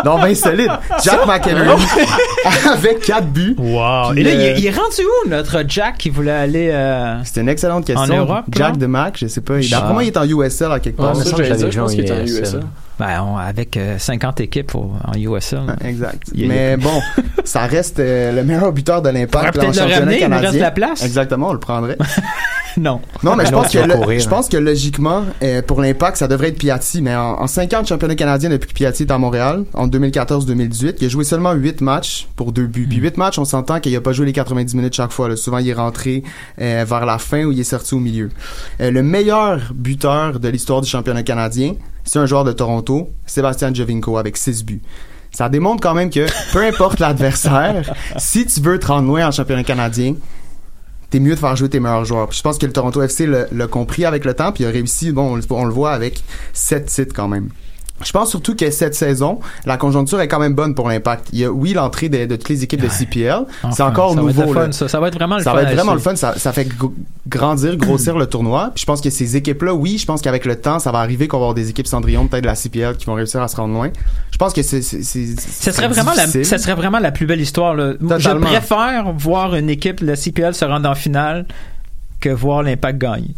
[0.06, 0.72] non ben solide.
[1.04, 1.82] Jack McInerney
[2.72, 3.56] avec 4 buts.
[3.58, 4.12] Wow.
[4.12, 6.70] Puis, Et là, il, euh, est- il est rendu où, notre Jack qui voulait aller...
[6.72, 8.14] euh, C'est une excellente question.
[8.14, 9.60] En Europe, Jack de Mac, je sais pas.
[9.60, 11.16] Je- D'après moi, il est en USL à quelque Ah, part.
[11.18, 12.44] ça, j'allais que dire, je pense qu'il est en USL.
[12.44, 12.60] USA.
[13.00, 15.76] Ben, on- avec euh, 50 équipes au- en USL.
[15.84, 16.24] Exact.
[16.34, 17.02] Il- Mais bon,
[17.44, 20.40] ça reste euh, le meilleur buteur de l'impact peut-être le ramener, il nous canadien.
[20.50, 21.04] reste de la place.
[21.04, 21.98] Exactement, on le prendrait.
[22.78, 23.02] non.
[23.24, 24.30] Non, mais je Non, pense que vas le- courir, je hein.
[24.30, 27.02] pense que logiquement, euh, pour l'impact, ça devrait être Piatti.
[27.02, 29.88] Mais en, en 5 ans de championnat canadien depuis que Piatti est à Montréal, en
[29.88, 32.88] 2014-2018, il a joué seulement 8 matchs pour 2 buts.
[32.90, 35.30] Puis 8 matchs, on s'entend qu'il a pas joué les 90 minutes chaque fois.
[35.30, 35.36] là.
[35.36, 36.24] Souvent, il est rentré
[36.62, 38.30] euh, vers la fin ou il est sorti au milieu.
[38.82, 41.74] Euh, le meilleur buteur de l'histoire du championnat canadien,
[42.06, 44.82] c'est un joueur de Toronto, Sébastien Jovinko, avec 6 buts.
[45.32, 49.32] Ça démontre quand même que, peu importe l'adversaire, si tu veux te rendre loin en
[49.32, 50.16] championnat canadien,
[51.10, 52.30] t'es mieux de faire jouer tes meilleurs joueurs.
[52.30, 54.70] Puis je pense que le Toronto FC l'a compris avec le temps, puis il a
[54.70, 57.50] réussi, bon, on, le- on le voit avec sept titres quand même.
[58.04, 61.30] Je pense surtout que cette saison, la conjoncture est quand même bonne pour l'impact.
[61.32, 63.46] Il y a, oui, l'entrée de, de toutes les équipes de CPL.
[63.72, 64.54] c'est encore ça va être nouveau.
[64.54, 64.88] le fun, ça.
[64.90, 66.16] Ça va être vraiment le Ça fun va être vraiment le fun.
[66.18, 66.92] Ça, ça fait gr-
[67.28, 68.72] grandir, grossir le tournoi.
[68.76, 71.30] Puis je pense que ces équipes-là, oui, je pense qu'avec le temps, ça va arriver
[71.30, 73.56] qu'on va avoir des équipes Cendrillon, peut-être de la CPL, qui vont réussir à se
[73.56, 73.90] rendre loin.
[74.32, 77.76] Je pense que c'est, serait vraiment la, ça serait vraiment la plus belle histoire.
[77.76, 77.94] Là.
[78.02, 81.46] Je préfère voir une équipe de la CPL se rendre en finale
[82.20, 83.36] que voir l'Impact gagner.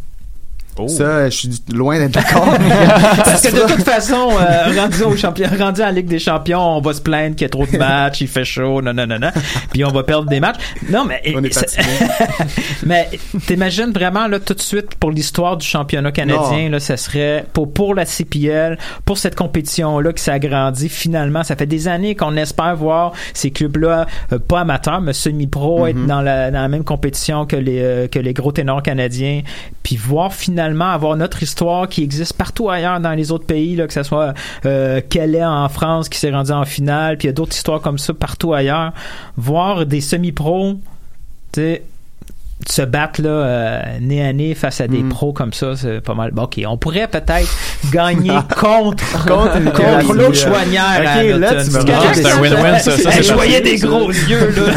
[0.87, 2.45] Ça, je suis loin d'être d'accord.
[3.17, 6.81] Parce que de toute façon, euh, rendu, au champion, rendu en Ligue des Champions, on
[6.81, 9.17] va se plaindre qu'il y a trop de matchs, il fait chaud, non, non, non,
[9.17, 9.31] non.
[9.71, 10.59] Puis on va perdre des matchs.
[10.89, 11.21] Non, mais.
[11.35, 11.57] On est
[12.85, 13.09] mais
[13.47, 17.73] t'imagines vraiment, là, tout de suite, pour l'histoire du championnat canadien, là, ça serait pour,
[17.73, 21.43] pour la CPL, pour cette compétition-là qui s'agrandit finalement.
[21.43, 26.05] Ça fait des années qu'on espère voir ces clubs-là, euh, pas amateurs, mais semi-pro, être
[26.05, 29.41] dans la, dans la même compétition que les, euh, que les gros ténors canadiens.
[29.83, 33.87] Puis voir finalement avoir notre histoire qui existe partout ailleurs dans les autres pays, là,
[33.87, 34.33] que ce soit
[34.65, 37.81] euh, Calais en France qui s'est rendu en finale, puis il y a d'autres histoires
[37.81, 38.93] comme ça partout ailleurs.
[39.35, 40.79] Voir des semi-pros,
[41.51, 41.83] tu sais,
[42.67, 45.09] se battre là, euh, nez à nez face à des Mm.
[45.09, 46.31] pros comme ça, c'est pas mal.
[46.31, 47.47] Bon, ok, on pourrait peut-être
[47.93, 50.47] gagner contre Contre une contre l'autre.
[50.49, 52.41] Ok, à là, tu me C'est un ça?
[52.41, 52.97] win-win, ça.
[52.97, 54.73] Ça, Je voyais des gros yeux, là.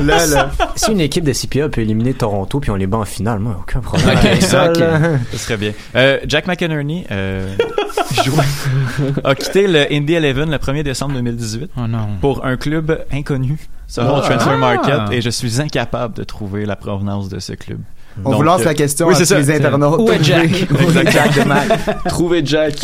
[0.02, 0.50] Là, là.
[0.76, 3.56] Si une équipe de CPA peut éliminer Toronto puis on les bat en finale, moi,
[3.60, 4.14] aucun problème.
[4.16, 4.78] Ok, ça, ok.
[4.78, 4.98] là.
[5.32, 5.72] Ce serait bien.
[5.96, 7.48] Euh, Jack McInerney euh,
[9.24, 12.08] a quitté le Indy Eleven le 1er décembre 2018 Oh non.
[12.20, 13.56] pour un club inconnu
[13.86, 14.20] selon Ah.
[14.22, 15.08] Transfer Market Ah.
[15.12, 17.80] et je suis incapable de trouver la provenance de ce club.
[18.24, 19.38] On Donc, vous lance euh, la question oui, à c'est tous ça.
[19.38, 20.00] les internautes.
[20.00, 20.50] Où est Jack?
[20.70, 22.04] Où est Jack de Mac?
[22.06, 22.74] Trouver Jack.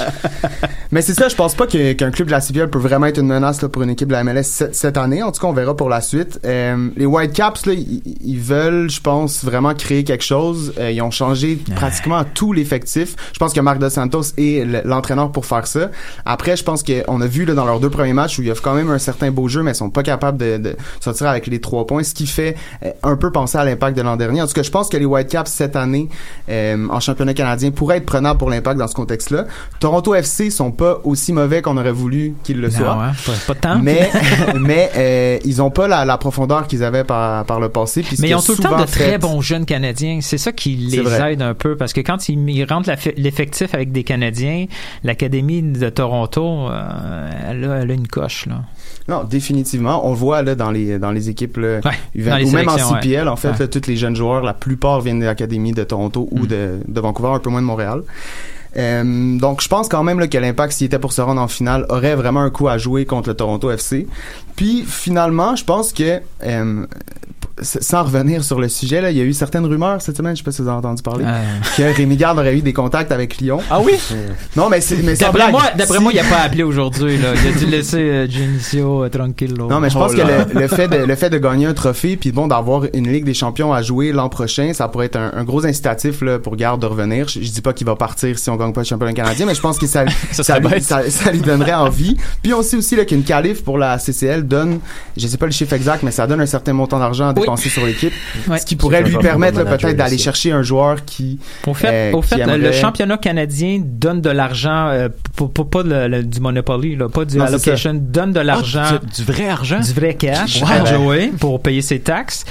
[0.90, 3.18] Mais c'est ça, je pense pas que- qu'un club de la CPL peut vraiment être
[3.18, 5.22] une menace là, pour une équipe de la MLS cette, année.
[5.22, 6.38] En tout cas, on verra pour la suite.
[6.44, 10.74] Euh, les Whitecaps, là, ils ils veulent, je pense, vraiment créer quelque chose.
[10.78, 13.16] Euh, ils ont changé pratiquement tout l'effectif.
[13.32, 15.90] Je pense que Marc Dos Santos est le- l'entraîneur pour faire ça.
[16.26, 18.50] Après, je pense qu'on a vu là, dans leurs deux premiers matchs où il y
[18.50, 21.26] a quand même un certain beau jeu, mais ils sont pas capables de, de sortir
[21.26, 22.54] avec les trois points, ce qui fait
[22.84, 24.42] euh, un peu penser à l'impact de l'an dernier.
[24.42, 26.08] En tout cas, je pense que les Whitecaps cette année
[26.48, 29.46] euh, en championnat canadien pourraient être prenables pour l'impact dans ce contexte-là.
[29.80, 32.98] Toronto FC sont pas aussi mauvais qu'on aurait voulu qu'ils le soient.
[32.98, 33.78] ouais, pas, temps.
[33.80, 34.10] Mais,
[34.60, 38.04] mais euh, ils ont pas la, la profondeur qu'ils avaient par, par le passé.
[38.18, 40.18] Mais ils ont tout le temps de très bons jeunes Canadiens.
[40.20, 43.92] C'est ça qui les aide un peu parce que quand ils, ils rentrent l'effectif avec
[43.92, 44.66] des Canadiens,
[45.04, 48.46] l'Académie de Toronto, euh, elle, a, elle a une coche.
[48.46, 48.62] Là.
[49.08, 50.06] Non, définitivement.
[50.06, 51.80] On le voit là dans les dans les équipes là,
[52.16, 53.28] U20, dans les ou même en CPL.
[53.28, 53.58] En fait, ouais.
[53.58, 56.40] là, tous les jeunes joueurs, la plupart viennent de l'académie de Toronto Mm.
[56.40, 58.02] ou de, de Vancouver, un peu moins de Montréal.
[58.76, 61.48] Euh, donc, je pense quand même là, que l'Impact, s'il était pour se rendre en
[61.48, 64.06] finale, aurait vraiment un coup à jouer contre le Toronto FC.
[64.56, 66.86] Puis, finalement, je pense que, euh,
[67.62, 70.38] sans revenir sur le sujet, là, il y a eu certaines rumeurs cette semaine, je
[70.40, 71.42] sais pas si vous avez entendu parler, Euh.
[71.76, 73.58] que Rémi Garde aurait eu des contacts avec Lyon.
[73.70, 73.92] Ah oui?
[74.56, 75.50] Non, mais c'est mais D'après blague.
[75.52, 77.16] moi, d'après Si- moi, il a pas appelé aujourd'hui.
[77.18, 77.28] là.
[77.42, 79.68] Il a dû laisser euh, Genesio euh, tranquillo.
[79.68, 80.44] Non, mais je Oh pense que là.
[80.52, 83.24] le, le fait de, le fait de gagner un trophée, puis bon, d'avoir une Ligue
[83.24, 86.56] des champions à jouer l'an prochain, ça pourrait être un, un gros incitatif là, pour
[86.56, 87.28] Garde de revenir.
[87.28, 89.54] Je, je dis pas qu'il va partir si on gagne pas le championnat canadien, mais
[89.54, 90.82] je pense que ça, Ça lui, bête.
[90.82, 92.16] ça, ça lui donnerait envie.
[92.42, 94.80] Puis on sait aussi là, qu'une qualif pour la CCL donne,
[95.16, 97.68] je sais pas le chiffre exact, mais ça donne un certain montant d'argent à dépenser
[97.68, 98.12] sur l'équipe,
[98.48, 98.58] Ouais.
[98.58, 101.38] ce qui pourrait lui permettre peut-être d'aller chercher un joueur qui...
[101.66, 105.64] Au fait, euh, au fait qui le- championnat canadien donne de l'argent, euh, pas, pas,
[105.64, 108.82] pas le- le- du Monopoly, là, pas du Non, allocation, donne de l'argent.
[108.84, 109.80] Ah, du, du vrai argent?
[109.80, 110.68] du vrai cash Wow.
[110.68, 112.44] à Joey pour payer ses taxes.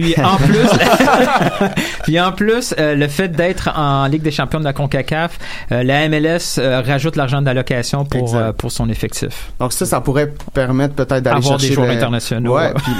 [0.00, 0.68] Puis en plus,
[2.04, 5.38] puis en plus, euh, le fait d'être en Ligue des champions de la CONCACAF,
[5.72, 9.52] euh, la MLS euh, rajoute l'argent d'allocation pour euh, pour son effectif.
[9.60, 12.56] Donc ça, ça pourrait permettre peut-être d'aller chercher des joueurs le- internationaux.
[12.56, 12.92] Ouais, puis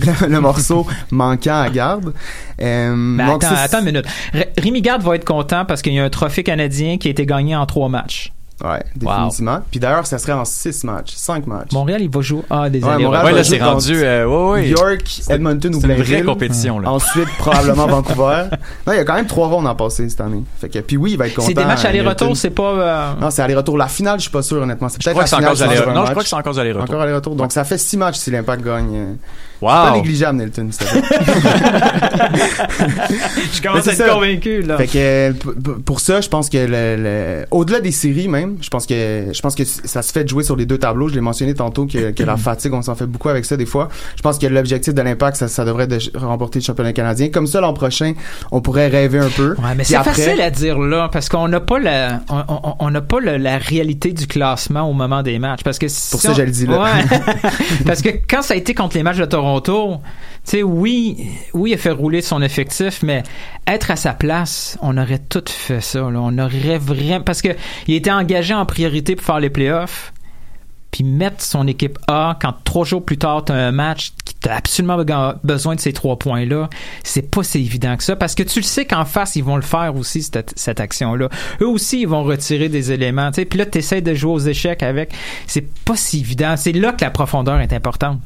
[0.22, 2.12] le, le morceau manquant à garde.
[2.58, 4.06] Mais donc attends, attends une minute.
[4.34, 7.10] R- Rémi Garde va être content parce qu'il y a un trophée canadien qui a
[7.10, 8.32] été gagné en trois matchs.
[8.64, 9.58] Ouais, définitivement.
[9.70, 11.72] Puis d'ailleurs, ça serait en six matchs, cinq matchs.
[11.72, 14.50] Montréal, il va jouer ah des Ouais, Montréal Ouais, là, jouer c'est rendu, euh, ouais,
[14.62, 14.68] ouais.
[14.68, 16.24] York, Edmonton ou C'est une vraie Blainville.
[16.24, 16.90] compétition, là.
[16.90, 18.44] Ensuite, probablement Vancouver.
[18.86, 20.42] Non, il y a quand même trois rondes à passer cette année.
[20.58, 21.48] Fait que, puis oui, il va être content.
[21.48, 23.76] C'est des matchs euh, aller-retour, c'est pas euh, Non, c'est aller-retour.
[23.76, 24.88] La finale, je suis pas sûr, honnêtement.
[24.88, 26.10] C'est Je peut-être la finale encore aller Non, je match.
[26.10, 26.84] crois que c'est encore aller retour.
[26.84, 27.36] Encore aller-retour.
[27.36, 28.94] Donc, ça fait six matchs si l'Impact gagne.
[28.94, 29.12] euh,
[29.58, 29.96] C'est pas Wow!
[29.96, 30.64] négligeable, plaît.
[33.52, 34.76] je commence à être convaincu là.
[34.76, 35.32] Fait que
[35.84, 39.64] pour ça, je pense que au-delà des séries même, je pense que je pense que
[39.64, 41.08] ça se fait de jouer sur les deux tableaux.
[41.08, 43.66] Je l'ai mentionné tantôt que, que la fatigue, on s'en fait beaucoup avec ça des
[43.66, 43.88] fois.
[44.16, 47.28] Je pense que l'objectif de l'impact, ça, ça devrait être de remporter le championnat canadien.
[47.28, 48.14] Comme ça, l'an prochain,
[48.50, 49.50] on pourrait rêver un peu.
[49.58, 52.20] Ouais, mais Puis c'est après- facile à dire là parce qu'on n'a pas la
[52.80, 56.10] on- n'a pas le- la réalité du classement au moment des matchs parce que si
[56.10, 56.82] Pour ça, on- je le dis là.
[56.82, 57.18] Ouais.
[57.86, 59.96] parce que quand ça a été contre les matchs de Toronto,
[60.44, 63.22] tu sais oui, oui, il a fait rouler son effectif mais
[63.66, 67.48] être à sa place, on aurait tout fait ça là, on aurait vraiment parce que
[67.88, 70.12] il était engagé en priorité pour faire les playoffs
[70.92, 74.54] puis mettre son équipe A quand trois jours plus tard t'as un match qui t'as
[74.54, 76.70] absolument be- besoin de ces trois points là
[77.02, 78.16] c'est pas si évident que ça.
[78.16, 81.14] Parce que tu le sais qu'en face ils vont le faire aussi cette, cette action
[81.14, 81.28] là
[81.60, 83.44] eux aussi ils vont retirer des éléments tu sais.
[83.44, 85.12] Puis là t'essaies de jouer aux échecs avec.
[85.46, 86.54] C'est pas si évident.
[86.56, 88.20] C'est là que la profondeur est importante.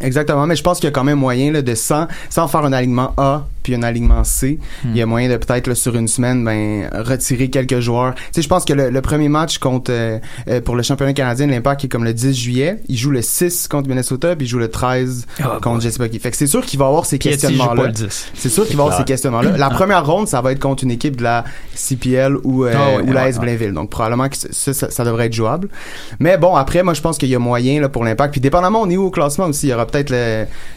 [0.00, 2.72] Exactement, mais je pense qu'il y a quand même moyen de sans, sans faire un
[2.72, 4.88] alignement A puis un alignement C, Hmm.
[4.92, 8.14] il y a moyen de peut-être sur une semaine ben retirer quelques joueurs.
[8.14, 11.12] Tu sais, je pense que le, le premier match contre euh, euh, pour le championnat
[11.14, 14.48] canadien, l'Impact est comme le 10 juillet, il joue le 6 contre Minnesota puis il
[14.48, 16.20] joue le 13 Ah, contre je sais pas qui.
[16.20, 17.86] Fait que c'est sûr qu'il va avoir ces Puis, il joue questionnements pas là.
[17.88, 18.30] le 10.
[18.34, 19.56] C'est sûr qu'il va avoir ces questionnements-là.
[19.56, 21.44] La première ronde, ça va être contre une équipe de la
[21.74, 23.72] CPL ou, euh, Ah ouais, ou la S Blainville.
[23.72, 25.68] Donc, probablement que ça, ça, ça devrait être jouable.
[26.20, 28.32] Mais bon, après, moi, je pense qu'il y a moyen là, pour l'impact.
[28.32, 29.66] Puis, dépendamment, on est où au classement aussi.
[29.66, 30.14] Il y aura peut-être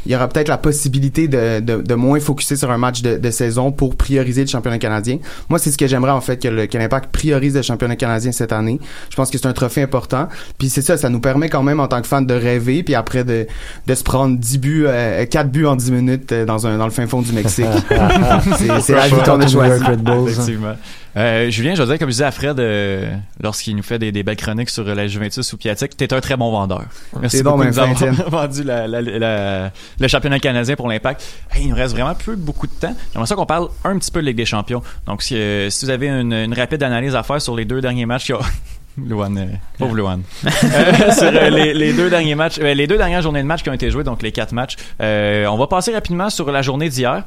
[0.06, 3.18] il y aura peut-être la possibilité de, de, de moins focuser sur un match de,
[3.18, 5.20] de saison pour prioriser le championnat canadien.
[5.50, 8.32] Moi, c'est ce que j'aimerais, en fait, que, le, que l'impact priorise le championnat canadien
[8.32, 8.80] cette année.
[9.10, 10.28] Je pense que c'est un trophée important.
[10.58, 12.84] Puis, c'est ça, ça nous permet quand même, en tant que fan, de rêver.
[12.84, 13.48] Puis après, de,
[13.86, 16.86] de se prendre 10 buts, euh, 4 buts en 10 minutes euh, dans, un, dans
[16.86, 17.66] le fin fond du Mexique.
[18.58, 19.84] c'est c'est la vie qu'on a choisie.
[20.28, 20.76] Effectivement.
[21.18, 24.12] Euh, Julien, je veux dire, comme je disais à Fred, euh, lorsqu'il nous fait des,
[24.12, 26.84] des belles chroniques sur la Juventus ou Piatic, t'es un très bon vendeur.
[27.20, 31.24] Merci beaucoup de bien nous avoir vendu la- la- la- le championnat canadien pour l'impact.
[31.52, 32.96] Hey, il nous reste vraiment plus beaucoup de temps.
[33.12, 34.84] J'aimerais ça qu'on parle un petit peu de Ligue des Champions.
[35.08, 37.82] Donc, si, euh, si vous avez une, une rapide analyse à faire sur les deux
[37.82, 38.42] derniers matchs, qu'il y a-
[39.08, 39.46] Luan, euh,
[39.78, 40.22] pauvre Luan.
[40.46, 43.64] Euh, sur euh, les, les deux derniers matchs, euh, les deux dernières journées de match
[43.64, 44.76] qui ont été jouées, donc les quatre matchs.
[45.02, 47.24] Euh, on va passer rapidement sur la journée d'hier.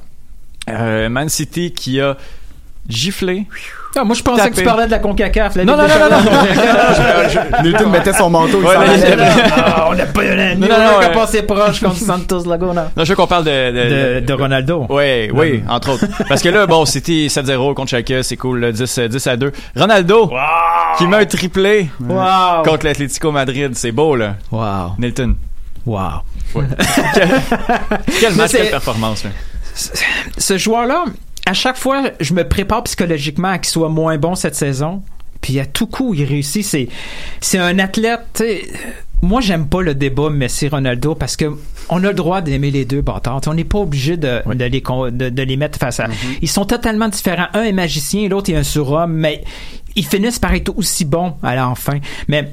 [0.69, 2.17] Euh, Man City qui a
[2.89, 3.47] giflé.
[3.97, 6.19] Ah, moi je pensais que tu parlais de la CONCACAF Non, non, non, non,
[7.31, 7.63] Champions.
[7.63, 8.61] Newton mettait son manteau.
[8.63, 9.27] Ouais, là,
[9.57, 11.13] Ah, on n'a pas eu la Non, nuit, non, on non, a ouais.
[11.13, 12.91] passé proche contre Santos Laguna.
[12.97, 14.87] Non, je veux qu'on parle de, De, de Ronaldo.
[14.89, 16.07] Oui, oui, entre autres.
[16.29, 19.37] Parce que là, bon, c'était 7-0 contre Schalke, c'est cool, là, 10, euh, 10 à
[19.37, 19.53] 2.
[19.77, 20.31] Ronaldo,
[20.99, 22.63] qui met un triplé Wow.
[22.65, 24.37] contre l'Atlético Madrid, c'est beau, là.
[24.51, 24.95] Wow.
[24.99, 25.35] Nilton.
[25.85, 26.23] Wow.
[28.21, 29.31] Quel, match, quelle performance, là.
[30.39, 31.05] Ce joueur-là,
[31.47, 35.03] à chaque fois, je me prépare psychologiquement à qu'il soit moins bon cette saison.
[35.41, 36.65] Puis à tout coup, il réussit.
[36.65, 36.89] C'est,
[37.41, 38.21] c'est un athlète.
[38.35, 38.63] tu sais,
[39.23, 41.47] Moi, j'aime pas le débat Messi-Ronaldo parce que
[41.89, 43.41] on a le droit d'aimer les deux bâtards.
[43.47, 46.07] On n'est pas obligé de, de, les, de, de les mettre face à.
[46.41, 47.49] Ils sont totalement différents.
[47.55, 49.43] Un est magicien, l'autre est un surhomme, mais
[49.97, 51.99] ils finissent par être aussi bons à la fin.
[52.29, 52.53] Mais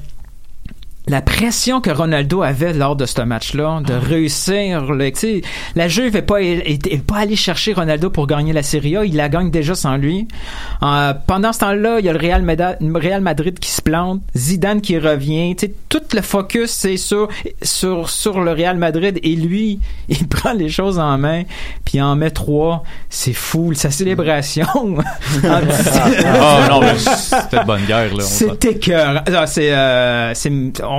[1.08, 5.40] la pression que Ronaldo avait lors de ce match-là, de réussir, le, tu sais,
[5.74, 9.04] la Juve n'est pas, est, est pas allé chercher Ronaldo pour gagner la Serie A,
[9.04, 10.28] il la gagne déjà sans lui.
[10.82, 14.20] Euh, pendant ce temps-là, il y a le Real, Meda- Real Madrid qui se plante,
[14.36, 17.28] Zidane qui revient, tu sais, tout le focus c'est sur,
[17.62, 21.42] sur, sur le Real Madrid et lui, il prend les choses en main,
[21.84, 24.66] puis il en met trois, c'est fou, sa célébration.
[25.42, 28.22] Ah non, mais c'était bonne guerre, là.
[28.24, 29.20] c'est écœurant.
[29.34, 30.50] Ah, c'est, euh, c'est,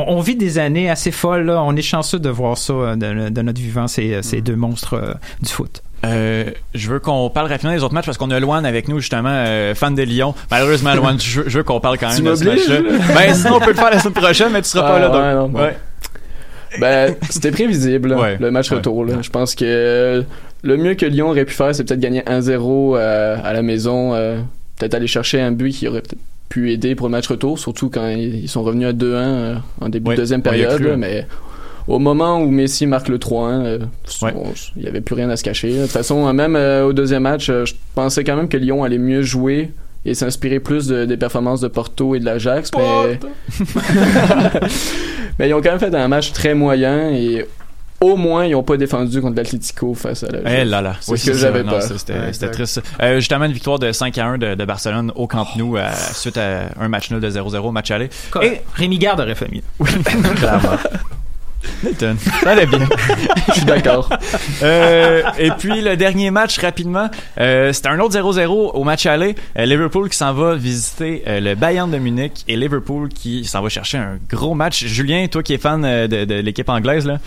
[0.07, 1.45] on, on vit des années assez folles.
[1.45, 1.61] Là.
[1.63, 4.95] On est chanceux de voir ça euh, de, de notre vivant, ces, ces deux monstres
[4.95, 5.81] euh, du foot.
[6.03, 8.99] Euh, je veux qu'on parle rapidement des autres matchs parce qu'on a Loan avec nous
[8.99, 10.33] justement, euh, fan de Lyon.
[10.49, 12.79] Malheureusement, Loan, je, veux- je veux qu'on parle quand même Tu de ce match-là.
[12.81, 12.89] là?
[13.13, 15.07] Ben sinon, on peut le faire la semaine prochaine, mais tu seras pas Ah, là.
[15.09, 15.21] donc.
[15.21, 15.59] ouais, non, bon.
[15.59, 15.77] Ouais.
[16.79, 18.37] Ben, c'était prévisible, Ouais.
[18.39, 18.77] le match Ouais.
[18.77, 19.05] retour.
[19.05, 19.15] Là.
[19.21, 20.23] Je pense que euh,
[20.63, 24.13] le mieux que Lyon aurait pu faire, c'est peut-être gagner 1-0 euh, à la maison.
[24.15, 24.39] euh,
[24.79, 26.17] peut-être aller chercher un but qui aurait peut-être
[26.51, 29.87] pu aider pour le match retour, surtout quand ils sont revenus à 2-1 euh, en
[29.89, 30.75] début Ouais, de deuxième période.
[30.75, 30.97] cru, là, hein.
[30.97, 31.25] mais
[31.87, 33.79] au moment où Messi marque le 3-1, euh,
[34.21, 34.33] Ouais.
[34.75, 35.71] il n'y avait plus rien à se cacher.
[35.75, 38.83] De toute façon, euh, même euh, au deuxième match, je pensais quand même que Lyon
[38.83, 39.71] allait mieux jouer
[40.05, 42.69] et s'inspirer plus de- des performances de Porto et de l'Ajax.
[42.77, 43.19] Mais...
[45.39, 47.45] mais ils ont quand même fait un match très moyen et
[48.01, 51.11] au moins, ils n'ont pas défendu contre l'Atlético face à la Eh là là, C'est
[51.11, 51.63] Oui, ce que j'avais
[52.33, 52.81] C'était triste.
[53.01, 55.91] Euh, justement, une victoire de 5 à 1 de, de Barcelone au Camp Nou à-
[55.93, 58.09] suite à un match nul de 0-0 au match aller.
[58.41, 59.61] Et Rémi Garde aurait fait mieux.
[60.35, 60.69] Clairement.
[61.83, 62.87] Nathan, ça allait bien.
[63.49, 64.09] Je suis d'accord.
[64.63, 67.09] Euh, et puis le dernier match rapidement,
[67.39, 69.35] euh, c'était un autre 0-0 au match aller.
[69.57, 73.61] Euh, Liverpool qui s'en va visiter euh, le Bayern de Munich et Liverpool qui s'en
[73.61, 74.85] va chercher un gros match.
[74.85, 77.19] Julien, toi qui es fan euh, de, de l'équipe anglaise là,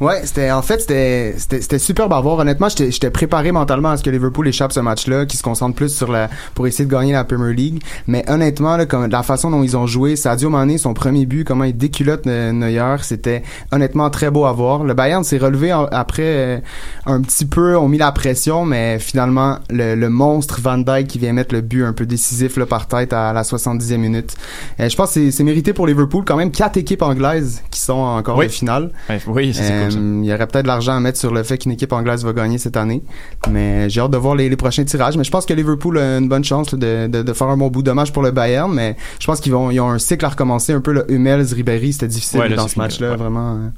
[0.00, 2.38] Ouais, c'était en fait c'était c'était c'était superbe à voir.
[2.38, 5.76] Honnêtement, j'étais j'étais préparé mentalement à ce que Liverpool échappe ce match-là, qui se concentre
[5.76, 7.82] plus sur la pour essayer de gagner la Premier League.
[8.08, 11.44] Mais honnêtement, là, comme la façon dont ils ont joué, Sadio Mané, son premier but,
[11.44, 14.84] comment il déculotte Neuer, c'était honnêtement très beau à voir.
[14.84, 16.58] Le Bayern s'est relevé en- après euh,
[17.06, 21.18] un petit peu, ont mis la pression, mais finalement le, le monstre Van Dijk qui
[21.18, 24.34] vient mettre le but un peu décisif là par tête à la 70e minute.
[24.80, 26.24] Euh, je pense que c'est- mérité pour Liverpool.
[26.24, 28.46] Quand même quatre équipes anglaises qui sont encore Oui.
[28.46, 28.90] en finale.
[29.26, 29.98] Oui, ça, c'est cool, ça.
[29.98, 32.24] Euh, Il y aurait peut-être de l'argent à mettre sur le fait qu'une équipe anglaise
[32.24, 33.02] va gagner cette année.
[33.50, 35.16] Mais j'ai hâte de voir les, les prochains tirages.
[35.16, 37.56] Mais je pense que Liverpool a une bonne chance là, de, de, de faire un
[37.56, 38.72] bon bout de match pour le Bayern.
[38.72, 40.92] Mais je pense qu'ils vont ils ont un cycle à recommencer un peu.
[40.92, 43.10] Le Hummels, Ribéry, c'était difficile Ouais, là, dans ce match-là.
[43.10, 43.16] ouais.
[43.16, 43.71] Vraiment.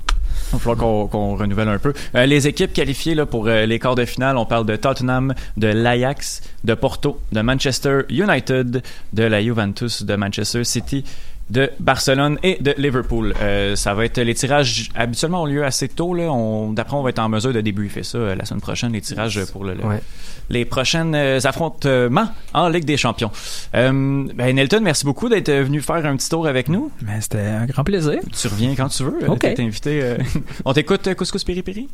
[0.52, 1.92] Il va qu'on renouvelle un peu.
[2.14, 5.68] Euh, les équipes qualifiées pour euh, les quarts de finale, on parle de Tottenham, de
[5.68, 8.82] l'Ajax, de Porto, de Manchester United,
[9.12, 11.04] de la Juventus, de Manchester City,
[11.50, 13.34] de Barcelone et de Liverpool.
[13.42, 16.14] Euh, ça va être les tirages habituellement ont lieu assez tôt.
[16.14, 16.24] Là.
[16.32, 19.00] On, d'après, on va être en mesure de débriefer ça euh, la semaine prochaine, les
[19.02, 20.00] tirages pour le, le- Ouais.
[20.48, 23.30] les prochaines euh, affrontements en Ligue des Champions.
[23.74, 26.90] Euh, ben, Nelton, merci beaucoup d'être venu faire un petit tour avec nous.
[27.02, 28.20] Mais c'était un grand plaisir.
[28.40, 29.28] Tu reviens quand tu veux.
[29.28, 29.40] Ok.
[29.40, 30.00] T'es invité.
[30.02, 30.16] euh,
[30.64, 31.88] on t'écoute euh, Couscous Piri Piri?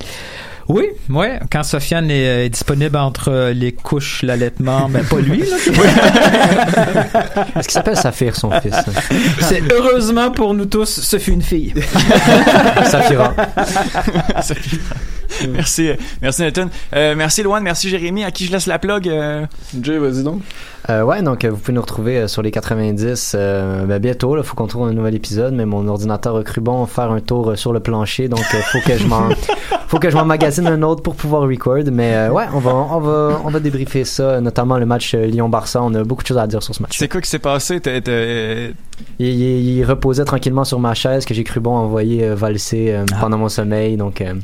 [0.69, 1.41] Oui, ouais.
[1.51, 5.57] Quand Sofiane est, est disponible entre euh, les couches, l'allaitement, mais pas lui, là.
[7.57, 8.77] Est-ce qu'il s'appelle Saphir, son fils?
[9.49, 11.75] C'est heureusement pour nous tous, ce fut une fille.
[12.85, 13.35] Saphira.
[15.49, 16.67] merci, euh, merci Nathan.
[16.95, 18.25] Euh, merci Loane, merci Jérémy.
[18.25, 19.47] À qui je laisse la plug euh,
[19.81, 20.43] Jay, vas-y donc.
[20.89, 24.37] Euh, ouais, donc euh, vous pouvez nous retrouver sur les 90 euh, ben, bientôt.
[24.37, 27.21] Il faut qu'on trouve un nouvel épisode, mais mon ordinateur a cru bon faire un
[27.21, 29.29] tour sur le plancher, donc euh, faut que je m'en
[29.89, 31.79] faut que je m'en magasine un autre pour pouvoir record.
[31.93, 35.83] Mais euh, ouais, on va on va on va débriefer ça, notamment le match Lyon-Barça.
[35.83, 36.97] On a beaucoup de choses à dire sur ce match.
[36.99, 37.81] C'est quoi qui s'est passé?
[37.81, 38.73] T'es- t'es-
[39.19, 43.05] Il, il- il reposait tranquillement sur ma chaise que j'ai cru bon envoyer valser euh,
[43.21, 43.97] pendant mon sommeil.
[43.97, 44.35] Donc euh,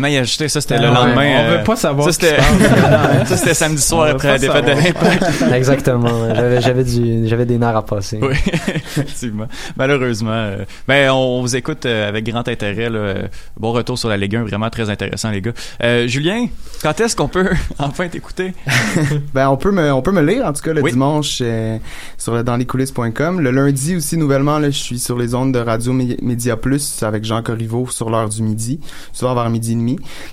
[0.00, 1.30] Euh, sommeil ajusté, ça c'était Ah le ouais, lendemain.
[1.36, 3.28] on euh, veut pas savoir Ça ce qui c'était, se passe.
[3.28, 5.24] ça c'était samedi soir après la défaite de l'Impact.
[5.54, 8.18] exactement, j'avais j'avais du j'avais des nerfs à passer.
[8.22, 8.34] Oui,
[8.74, 9.46] effectivement.
[9.76, 10.30] Malheureusement.
[10.32, 12.88] euh, ben, on vous écoute euh, avec grand intérêt.
[12.90, 13.14] là.
[13.58, 15.52] Bon retour sur la Ligue 1, vraiment très intéressant, les gars.
[15.82, 16.46] Euh, Julien,
[16.82, 17.48] quand est-ce qu'on peut
[17.78, 18.54] enfin t'écouter?
[19.34, 20.92] Ben on peut me on peut me lire en tout cas le Oui.
[20.92, 21.78] dimanche euh,
[22.18, 23.40] sur le dansleschoulisses.com.
[23.40, 27.02] Le lundi aussi nouvellement là, je suis sur les ondes de Radio Mé- Média Plus
[27.02, 28.80] avec Jean Corriveau sur l'heure du midi,
[29.12, 29.89] souvent vers midi et demi.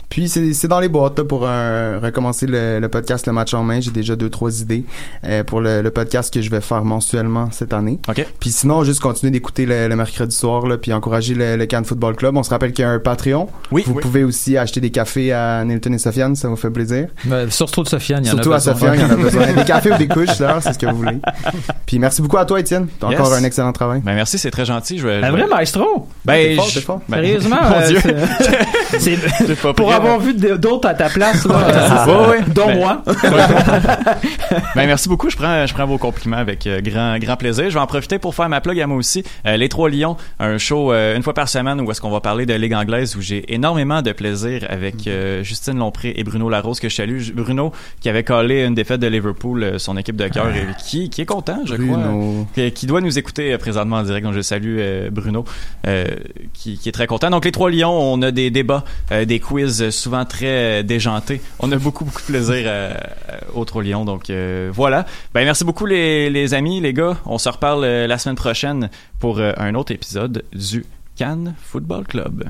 [0.10, 3.54] Puis c'est c'est dans les boîtes là, pour euh, recommencer le, le podcast Le Match
[3.54, 3.80] en main.
[3.80, 4.84] J'ai déjà deux trois idées
[5.24, 8.00] euh, pour le, le podcast que je vais faire mensuellement cette année.
[8.08, 8.26] OK.
[8.40, 11.86] Puis sinon juste continuer d'écouter le, le mercredi soir là, puis encourager le, le Cannes
[11.86, 12.38] Football Club.
[12.38, 13.50] On se rappelle qu'il y a un Patreon.
[13.72, 14.02] Oui, Vous oui.
[14.02, 17.08] pouvez aussi acheter des cafés à Nilton et Sofiane, ça vous fait plaisir.
[17.26, 18.74] Ben, surtout de Sofiane, il y en Surtout a à besoin.
[18.74, 19.54] Sofiane, il y en a besoin.
[19.54, 20.30] Des cafés ou des couches,
[20.62, 21.18] c'est ce que vous voulez.
[21.86, 22.88] Puis merci beaucoup à toi, Étienne.
[23.00, 23.20] T'as Yes.
[23.20, 24.02] encore un excellent travail.
[24.04, 24.98] Ben merci, c'est très gentil.
[25.00, 26.08] Je vais, Un je vrai vais- maestro!
[26.26, 27.02] Ben, fort, fort.
[27.08, 28.00] ben, Sérieusement, mon euh, Dieu.
[29.62, 32.40] pas pour avoir ben- vu d'autres à ta place, là, Ouais, euh, ouais.
[32.54, 33.04] dont Ben- moi.
[34.76, 35.30] Ben, merci beaucoup.
[35.30, 37.66] Je prends, je prends vos compliments avec euh, grand, grand plaisir.
[37.70, 39.24] Je vais en profiter pour faire ma plug à moi aussi.
[39.46, 42.22] Euh, Les Trois Lions, un show euh, une fois par semaine où est-ce qu'on va
[42.22, 46.50] parler de Ligue anglaise où j'ai énormément de plaisir avec euh, Justine Lompré et Bruno
[46.50, 47.22] Larose que je salue.
[47.34, 47.72] Bruno
[48.02, 51.26] qui avait collé une défaite de Liverpool, son équipe de cœur, et qui, qui est
[51.26, 51.98] content, je crois.
[51.98, 52.48] Bruno.
[52.54, 54.26] Qui, qui doit nous écouter présentement en direct.
[54.26, 54.80] Donc je salue
[55.12, 55.46] Bruno
[56.54, 57.30] qui, qui est très content.
[57.30, 58.84] Donc les Trois Lions, on a des débats,
[59.28, 61.42] des quiz euh, souvent très euh, déjantés.
[61.60, 62.94] On a beaucoup beaucoup de plaisir euh,
[63.30, 64.06] euh, aux Trois Lions.
[64.06, 64.32] Donc
[64.72, 65.06] voilà.
[65.34, 67.18] Ben merci beaucoup les, les amis, les gars.
[67.26, 72.46] On se reparle la semaine prochaine pour un autre épisode du Cannes Football Club.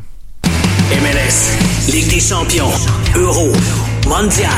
[0.89, 2.71] MLS, Ligue des champions,
[3.15, 3.51] Euro,
[4.07, 4.49] Mondial.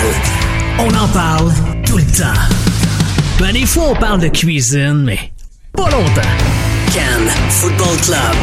[0.80, 1.52] On en parle
[1.86, 2.40] tout le temps.
[3.40, 5.32] Ben, des fois, on parle de cuisine, mais
[5.74, 6.22] pas longtemps.
[6.94, 8.38] Cannes Football Club.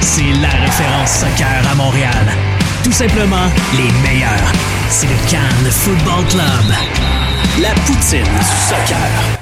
[0.00, 2.57] C'est la référence soccer à Montréal.
[2.84, 4.52] Tout simplement les meilleurs.
[4.88, 6.74] C'est le Cannes Football Club.
[7.60, 9.37] La poutine du soccer.